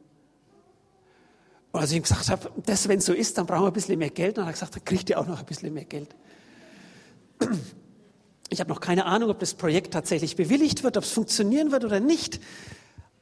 Und 1.70 1.80
als 1.80 1.90
ich 1.92 1.98
ihm 1.98 2.02
gesagt 2.02 2.28
habe, 2.28 2.50
das, 2.66 2.88
wenn 2.88 2.98
es 2.98 3.06
so 3.06 3.12
ist, 3.12 3.38
dann 3.38 3.46
brauchen 3.46 3.62
wir 3.62 3.68
ein 3.68 3.72
bisschen 3.72 3.98
mehr 3.98 4.10
Geld. 4.10 4.30
Und 4.30 4.38
dann 4.38 4.46
hat 4.46 4.50
er 4.50 4.54
gesagt, 4.54 4.74
dann 4.74 4.84
kriegt 4.84 5.10
ihr 5.10 5.18
auch 5.18 5.26
noch 5.26 5.38
ein 5.38 5.46
bisschen 5.46 5.72
mehr 5.72 5.84
Geld. 5.84 6.08
Ich 8.54 8.60
habe 8.60 8.70
noch 8.70 8.80
keine 8.80 9.06
Ahnung, 9.06 9.30
ob 9.30 9.40
das 9.40 9.54
Projekt 9.54 9.92
tatsächlich 9.92 10.36
bewilligt 10.36 10.84
wird, 10.84 10.96
ob 10.96 11.02
es 11.02 11.10
funktionieren 11.10 11.72
wird 11.72 11.84
oder 11.84 11.98
nicht. 11.98 12.40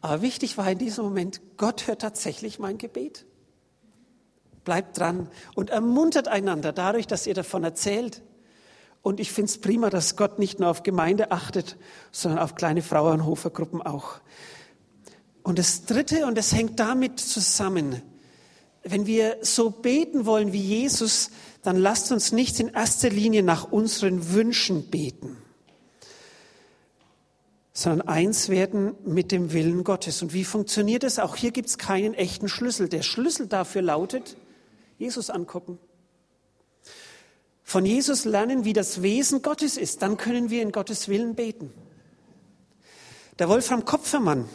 Aber 0.02 0.20
wichtig 0.20 0.58
war 0.58 0.70
in 0.70 0.76
diesem 0.76 1.04
Moment, 1.04 1.40
Gott 1.56 1.86
hört 1.86 2.02
tatsächlich 2.02 2.58
mein 2.58 2.76
Gebet. 2.76 3.24
Bleibt 4.64 4.98
dran 4.98 5.30
und 5.54 5.70
ermuntert 5.70 6.28
einander 6.28 6.72
dadurch, 6.72 7.06
dass 7.06 7.26
ihr 7.26 7.32
davon 7.32 7.64
erzählt. 7.64 8.20
Und 9.00 9.20
ich 9.20 9.32
finde 9.32 9.48
es 9.48 9.58
prima, 9.58 9.88
dass 9.88 10.16
Gott 10.16 10.38
nicht 10.38 10.60
nur 10.60 10.68
auf 10.68 10.82
Gemeinde 10.82 11.32
achtet, 11.32 11.78
sondern 12.10 12.40
auf 12.40 12.54
kleine 12.54 12.82
Frauenhofergruppen 12.82 13.80
auch. 13.80 14.20
Und 15.42 15.58
das 15.58 15.86
Dritte, 15.86 16.26
und 16.26 16.36
das 16.36 16.52
hängt 16.52 16.78
damit 16.78 17.18
zusammen, 17.18 18.02
wenn 18.82 19.06
wir 19.06 19.38
so 19.40 19.70
beten 19.70 20.26
wollen 20.26 20.52
wie 20.52 20.60
Jesus, 20.60 21.30
dann 21.62 21.76
lasst 21.76 22.10
uns 22.10 22.32
nicht 22.32 22.58
in 22.58 22.68
erster 22.68 23.08
Linie 23.08 23.42
nach 23.42 23.70
unseren 23.70 24.32
Wünschen 24.32 24.90
beten, 24.90 25.36
sondern 27.72 28.08
eins 28.08 28.48
werden 28.48 28.94
mit 29.04 29.32
dem 29.32 29.52
Willen 29.52 29.84
Gottes. 29.84 30.22
Und 30.22 30.34
wie 30.34 30.44
funktioniert 30.44 31.04
es? 31.04 31.18
Auch 31.18 31.36
hier 31.36 31.52
gibt 31.52 31.68
es 31.68 31.78
keinen 31.78 32.14
echten 32.14 32.48
Schlüssel. 32.48 32.88
Der 32.88 33.02
Schlüssel 33.02 33.46
dafür 33.46 33.82
lautet, 33.82 34.36
Jesus 34.98 35.30
angucken. 35.30 35.78
Von 37.62 37.86
Jesus 37.86 38.24
lernen, 38.24 38.64
wie 38.64 38.74
das 38.74 39.00
Wesen 39.00 39.40
Gottes 39.40 39.76
ist. 39.76 40.02
Dann 40.02 40.16
können 40.16 40.50
wir 40.50 40.62
in 40.62 40.72
Gottes 40.72 41.08
Willen 41.08 41.34
beten. 41.34 41.72
Der 43.38 43.48
Wolfram 43.48 43.84
Kopfermann, 43.84 44.46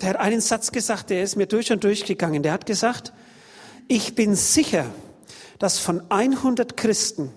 der 0.00 0.10
hat 0.10 0.16
einen 0.16 0.40
Satz 0.40 0.70
gesagt, 0.70 1.10
der 1.10 1.24
ist 1.24 1.34
mir 1.34 1.46
durch 1.46 1.72
und 1.72 1.82
durch 1.82 2.04
gegangen. 2.04 2.42
Der 2.42 2.52
hat 2.52 2.66
gesagt, 2.66 3.12
ich 3.88 4.14
bin 4.14 4.36
sicher, 4.36 4.86
dass 5.58 5.78
von 5.78 6.10
100 6.10 6.76
Christen 6.76 7.32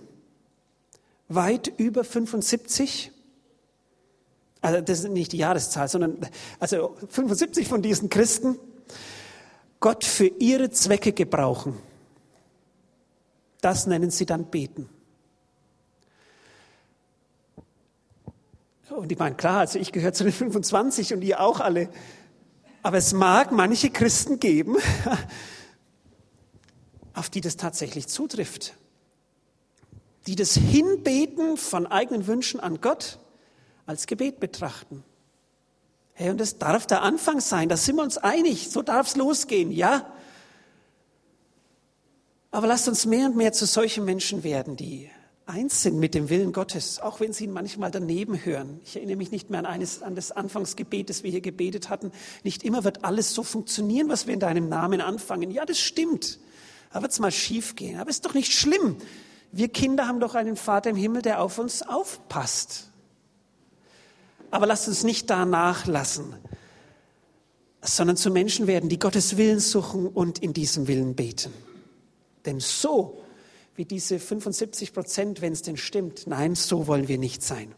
weit 1.28 1.68
über 1.78 2.04
75, 2.04 3.12
also 4.62 4.82
das 4.82 5.00
ist 5.00 5.10
nicht 5.10 5.32
die 5.32 5.38
Jahreszahl, 5.38 5.88
sondern 5.88 6.18
also 6.60 6.96
75 7.10 7.68
von 7.68 7.82
diesen 7.82 8.10
Christen 8.10 8.58
Gott 9.80 10.04
für 10.04 10.28
ihre 10.28 10.70
Zwecke 10.70 11.12
gebrauchen. 11.12 11.78
Das 13.62 13.88
nennen 13.88 14.12
sie 14.12 14.26
dann 14.26 14.46
beten. 14.46 14.90
Und 18.90 19.12
ich 19.12 19.18
meine, 19.18 19.36
klar, 19.36 19.60
also 19.60 19.80
ich 19.80 19.92
gehöre 19.92 20.14
zu 20.14 20.24
den 20.26 20.34
25 20.34 21.14
und 21.14 21.22
ihr 21.22 21.40
auch 21.40 21.60
alle. 21.60 21.90
Aber 22.84 22.98
es 22.98 23.14
mag 23.14 23.52
manche 23.52 23.90
Christen 23.90 24.40
geben, 24.40 24.78
auf 27.14 27.30
die 27.30 27.42
das 27.42 27.58
tatsächlich 27.58 28.08
zutrifft. 28.08 28.76
Die 30.28 30.36
das 30.36 30.54
Hinbeten 30.54 31.58
von 31.58 31.88
eigenen 31.88 32.28
Wünschen 32.28 32.60
an 32.60 32.80
Gott 32.82 33.20
als 33.86 34.08
Gebet 34.08 34.40
betrachten. 34.40 35.04
Hey, 36.14 36.30
und 36.30 36.40
das 36.40 36.58
darf 36.58 36.86
der 36.86 37.02
Anfang 37.02 37.40
sein, 37.40 37.70
da 37.70 37.78
sind 37.78 37.96
wir 37.96 38.04
uns 38.04 38.18
einig, 38.18 38.70
so 38.70 38.82
darf 38.82 39.08
es 39.08 39.16
losgehen, 39.16 39.72
ja. 39.72 40.06
Aber 42.52 42.68
lasst 42.68 42.88
uns 42.88 43.06
mehr 43.06 43.28
und 43.28 43.38
mehr 43.38 43.54
zu 43.54 43.66
solchen 43.66 44.06
Menschen 44.06 44.44
werden, 44.44 44.76
die 44.76 45.10
eins 45.46 45.82
sind 45.82 46.00
mit 46.00 46.14
dem 46.14 46.30
Willen 46.30 46.54
Gottes, 46.54 47.00
auch 47.00 47.20
wenn 47.20 47.34
sie 47.34 47.46
ihn 47.46 47.52
manchmal 47.52 47.92
daneben 47.92 48.46
hören. 48.46 48.80
Ich 48.86 48.96
erinnere 48.96 49.18
mich 49.18 49.32
nicht 49.32 49.50
mehr 49.50 49.60
an, 49.60 49.66
eines, 49.66 50.02
an 50.02 50.16
das 50.16 50.32
Anfangsgebet, 50.32 51.10
das 51.10 51.24
wir 51.24 51.32
hier 51.32 51.42
gebetet 51.42 51.90
hatten. 51.90 52.12
Nicht 52.44 52.64
immer 52.64 52.84
wird 52.84 53.04
alles 53.04 53.34
so 53.34 53.44
funktionieren, 53.44 54.08
was 54.08 54.28
wir 54.28 54.34
in 54.34 54.40
deinem 54.40 54.70
Namen 54.70 55.02
anfangen. 55.02 55.52
Ja, 55.52 55.66
das 55.66 55.80
stimmt. 55.80 56.40
Aber 56.92 57.04
wird 57.04 57.12
es 57.12 57.20
mal 57.20 57.32
schief 57.32 57.76
gehen. 57.76 58.00
Aber 58.00 58.10
ist 58.10 58.26
doch 58.26 58.34
nicht 58.34 58.54
schlimm. 58.54 58.98
Wir 59.52 59.70
Kinder 59.70 60.08
haben 60.08 60.20
doch 60.20 60.36
einen 60.36 60.56
Vater 60.56 60.90
im 60.90 60.96
Himmel, 60.96 61.22
der 61.22 61.42
auf 61.42 61.58
uns 61.58 61.82
aufpasst. 61.82 62.90
Aber 64.50 64.66
lasst 64.66 64.88
uns 64.88 65.04
nicht 65.04 65.30
da 65.30 65.46
nachlassen, 65.46 66.36
sondern 67.82 68.18
zu 68.18 68.32
Menschen 68.32 68.68
werden, 68.68 68.90
die 68.90 69.00
Gottes 69.00 69.38
Willen 69.38 69.60
suchen 69.60 70.08
und 70.08 70.40
in 70.40 70.54
diesem 70.54 70.88
Willen 70.88 71.16
beten. 71.16 71.54
Denn 72.46 72.60
so 72.60 73.22
wie 73.76 73.86
diese 73.86 74.20
75 74.20 74.94
Prozent, 74.94 75.42
wenn 75.42 75.54
es 75.54 75.62
denn 75.62 75.78
stimmt. 75.78 76.28
Nein, 76.28 76.56
so 76.56 76.88
wollen 76.88 77.08
wir 77.08 77.18
nicht 77.18 77.42
sein. 77.42 77.74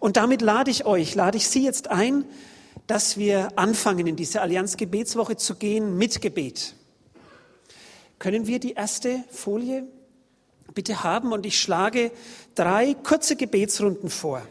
Und 0.00 0.16
damit 0.16 0.42
lade 0.42 0.70
ich 0.70 0.86
euch, 0.86 1.14
lade 1.14 1.36
ich 1.36 1.46
Sie 1.46 1.64
jetzt 1.64 1.88
ein, 1.88 2.24
dass 2.86 3.16
wir 3.16 3.56
anfangen, 3.56 4.06
in 4.06 4.16
diese 4.16 4.40
Allianz 4.40 4.76
Gebetswoche 4.76 5.36
zu 5.36 5.54
gehen 5.54 5.96
mit 5.96 6.20
Gebet. 6.20 6.74
Können 8.22 8.46
wir 8.46 8.60
die 8.60 8.74
erste 8.74 9.24
Folie 9.32 9.84
bitte 10.74 11.02
haben? 11.02 11.32
Und 11.32 11.44
ich 11.44 11.58
schlage 11.58 12.12
drei 12.54 12.94
kurze 12.94 13.34
Gebetsrunden 13.34 14.10
vor. 14.10 14.42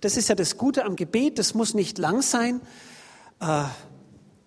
Das 0.00 0.16
ist 0.16 0.28
ja 0.28 0.36
das 0.36 0.58
Gute 0.58 0.84
am 0.84 0.94
Gebet, 0.94 1.40
das 1.40 1.54
muss 1.54 1.74
nicht 1.74 1.98
lang 1.98 2.22
sein. 2.22 2.60
Äh, 3.40 3.64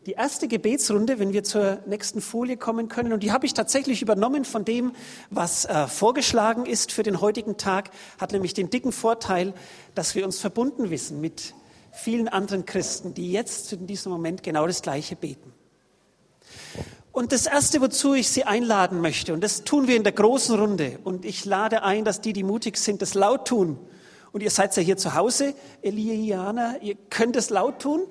die 0.05 0.13
erste 0.13 0.47
Gebetsrunde, 0.47 1.19
wenn 1.19 1.33
wir 1.33 1.43
zur 1.43 1.79
nächsten 1.87 2.21
Folie 2.21 2.55
kommen 2.55 2.87
können, 2.87 3.11
und 3.11 3.21
die 3.21 3.33
habe 3.33 3.45
ich 3.45 3.53
tatsächlich 3.53 4.01
übernommen 4.01 4.45
von 4.45 4.63
dem, 4.63 4.93
was 5.29 5.65
äh, 5.65 5.85
vorgeschlagen 5.87 6.65
ist 6.65 6.93
für 6.93 7.03
den 7.03 7.19
heutigen 7.19 7.57
Tag, 7.57 7.91
hat 8.17 8.31
nämlich 8.31 8.53
den 8.53 8.69
dicken 8.69 8.93
Vorteil, 8.93 9.53
dass 9.93 10.15
wir 10.15 10.23
uns 10.23 10.39
verbunden 10.39 10.89
wissen 10.89 11.19
mit 11.19 11.53
vielen 11.91 12.29
anderen 12.29 12.65
Christen, 12.65 13.13
die 13.13 13.29
jetzt 13.29 13.73
in 13.73 13.87
diesem 13.87 14.09
Moment 14.09 14.41
genau 14.41 14.67
das 14.67 14.81
Gleiche 14.81 15.17
beten. 15.17 15.51
Und 17.17 17.31
das 17.31 17.47
Erste, 17.47 17.81
wozu 17.81 18.13
ich 18.13 18.29
Sie 18.29 18.43
einladen 18.43 19.01
möchte, 19.01 19.33
und 19.33 19.43
das 19.43 19.63
tun 19.63 19.87
wir 19.87 19.95
in 19.95 20.03
der 20.03 20.11
großen 20.11 20.53
Runde, 20.55 20.99
und 21.03 21.25
ich 21.25 21.45
lade 21.45 21.81
ein, 21.81 22.05
dass 22.05 22.21
die, 22.21 22.31
die 22.31 22.43
mutig 22.43 22.77
sind, 22.77 23.01
das 23.01 23.15
laut 23.15 23.47
tun. 23.47 23.79
Und 24.33 24.43
ihr 24.43 24.51
seid 24.51 24.77
ja 24.77 24.83
hier 24.83 24.97
zu 24.97 25.15
Hause, 25.15 25.55
Elianer, 25.81 26.79
ihr 26.83 26.93
könnt 27.09 27.35
es 27.35 27.49
laut 27.49 27.79
tun. 27.79 28.03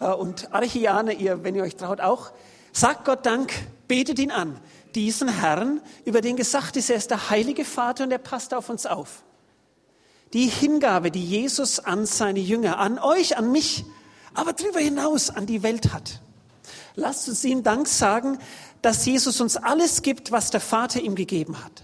Äh, 0.00 0.06
und 0.06 0.52
Archianer, 0.52 1.12
ihr, 1.12 1.44
wenn 1.44 1.54
ihr 1.54 1.62
euch 1.62 1.76
traut, 1.76 2.00
auch, 2.00 2.32
sagt 2.72 3.04
Gott 3.04 3.24
Dank, 3.24 3.52
betet 3.86 4.18
ihn 4.18 4.32
an. 4.32 4.58
Diesen 4.96 5.28
Herrn, 5.28 5.80
über 6.04 6.20
den 6.20 6.34
gesagt 6.34 6.76
ist, 6.76 6.90
er 6.90 6.96
ist 6.96 7.12
der 7.12 7.30
heilige 7.30 7.64
Vater 7.64 8.02
und 8.02 8.10
er 8.10 8.18
passt 8.18 8.52
auf 8.52 8.68
uns 8.68 8.84
auf. 8.84 9.22
Die 10.32 10.48
Hingabe, 10.48 11.12
die 11.12 11.24
Jesus 11.24 11.78
an 11.78 12.04
seine 12.04 12.40
Jünger, 12.40 12.78
an 12.80 12.98
euch, 12.98 13.36
an 13.36 13.52
mich, 13.52 13.84
aber 14.34 14.54
darüber 14.54 14.80
hinaus 14.80 15.30
an 15.30 15.46
die 15.46 15.62
Welt 15.62 15.92
hat. 15.92 16.20
Lasst 17.00 17.28
uns 17.30 17.42
ihm 17.44 17.62
Dank 17.62 17.88
sagen, 17.88 18.38
dass 18.82 19.06
Jesus 19.06 19.40
uns 19.40 19.56
alles 19.56 20.02
gibt, 20.02 20.32
was 20.32 20.50
der 20.50 20.60
Vater 20.60 21.00
ihm 21.00 21.14
gegeben 21.14 21.64
hat. 21.64 21.82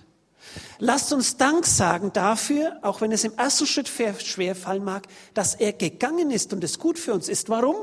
Lasst 0.78 1.10
uns 1.12 1.38
Dank 1.38 1.64
sagen 1.64 2.12
dafür, 2.12 2.78
auch 2.82 3.00
wenn 3.00 3.12
es 3.12 3.24
im 3.24 3.32
ersten 3.36 3.66
Schritt 3.66 3.88
schwer 3.88 4.54
fallen 4.54 4.84
mag, 4.84 5.06
dass 5.32 5.54
er 5.54 5.72
gegangen 5.72 6.30
ist 6.30 6.52
und 6.52 6.62
es 6.62 6.78
gut 6.78 6.98
für 6.98 7.14
uns 7.14 7.30
ist. 7.30 7.48
Warum? 7.48 7.76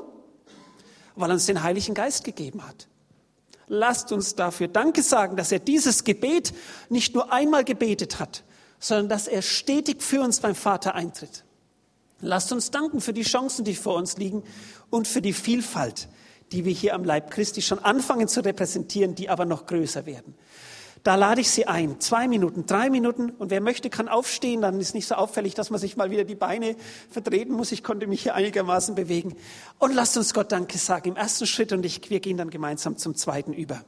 Weil 1.15 1.31
er 1.31 1.33
uns 1.33 1.47
den 1.47 1.63
Heiligen 1.63 1.95
Geist 1.95 2.23
gegeben 2.23 2.65
hat. 2.67 2.87
Lasst 3.67 4.11
uns 4.11 4.35
dafür 4.35 4.67
Danke 4.67 5.01
sagen, 5.01 5.35
dass 5.35 5.51
er 5.51 5.59
dieses 5.59 6.03
Gebet 6.03 6.53
nicht 6.89 7.15
nur 7.15 7.33
einmal 7.33 7.63
gebetet 7.63 8.19
hat, 8.19 8.43
sondern 8.79 9.09
dass 9.09 9.27
er 9.27 9.41
stetig 9.41 10.03
für 10.03 10.21
uns 10.21 10.39
beim 10.39 10.53
Vater 10.53 10.93
eintritt. 10.93 11.45
Lasst 12.21 12.51
uns 12.51 12.69
danken 12.69 13.01
für 13.01 13.13
die 13.13 13.23
Chancen, 13.23 13.65
die 13.65 13.75
vor 13.75 13.95
uns 13.95 14.17
liegen 14.17 14.43
und 14.91 15.07
für 15.07 15.21
die 15.21 15.33
Vielfalt, 15.33 16.07
die 16.53 16.63
wir 16.63 16.71
hier 16.71 16.93
am 16.93 17.03
Leib 17.03 17.31
Christi 17.31 17.61
schon 17.61 17.79
anfangen 17.79 18.27
zu 18.27 18.45
repräsentieren, 18.45 19.15
die 19.15 19.27
aber 19.27 19.43
noch 19.45 19.65
größer 19.65 20.05
werden. 20.05 20.35
Da 21.03 21.15
lade 21.15 21.41
ich 21.41 21.49
Sie 21.49 21.67
ein. 21.67 21.99
Zwei 21.99 22.29
Minuten, 22.29 22.65
drei 22.65 22.89
Minuten. 22.89 23.31
Und 23.31 23.51
wer 23.51 23.59
möchte, 23.59 23.89
kann 23.89 24.07
aufstehen. 24.07 24.61
Dann 24.61 24.79
ist 24.79 24.93
nicht 24.93 25.05
so 25.05 25.15
auffällig, 25.15 25.53
dass 25.53 25.69
man 25.69 25.79
sich 25.79 25.97
mal 25.97 26.11
wieder 26.11 26.23
die 26.23 26.35
Beine 26.35 26.77
vertreten 27.09 27.53
muss. 27.53 27.73
Ich 27.73 27.83
konnte 27.83 28.07
mich 28.07 28.23
hier 28.23 28.35
einigermaßen 28.35 28.95
bewegen. 28.95 29.35
Und 29.79 29.93
lasst 29.93 30.15
uns 30.15 30.33
Gott 30.33 30.53
Danke 30.53 30.77
sagen 30.77 31.09
im 31.09 31.15
ersten 31.17 31.45
Schritt. 31.45 31.73
Und 31.73 31.85
ich, 31.85 32.09
wir 32.09 32.21
gehen 32.21 32.37
dann 32.37 32.49
gemeinsam 32.49 32.95
zum 32.95 33.15
zweiten 33.15 33.51
über. 33.51 33.83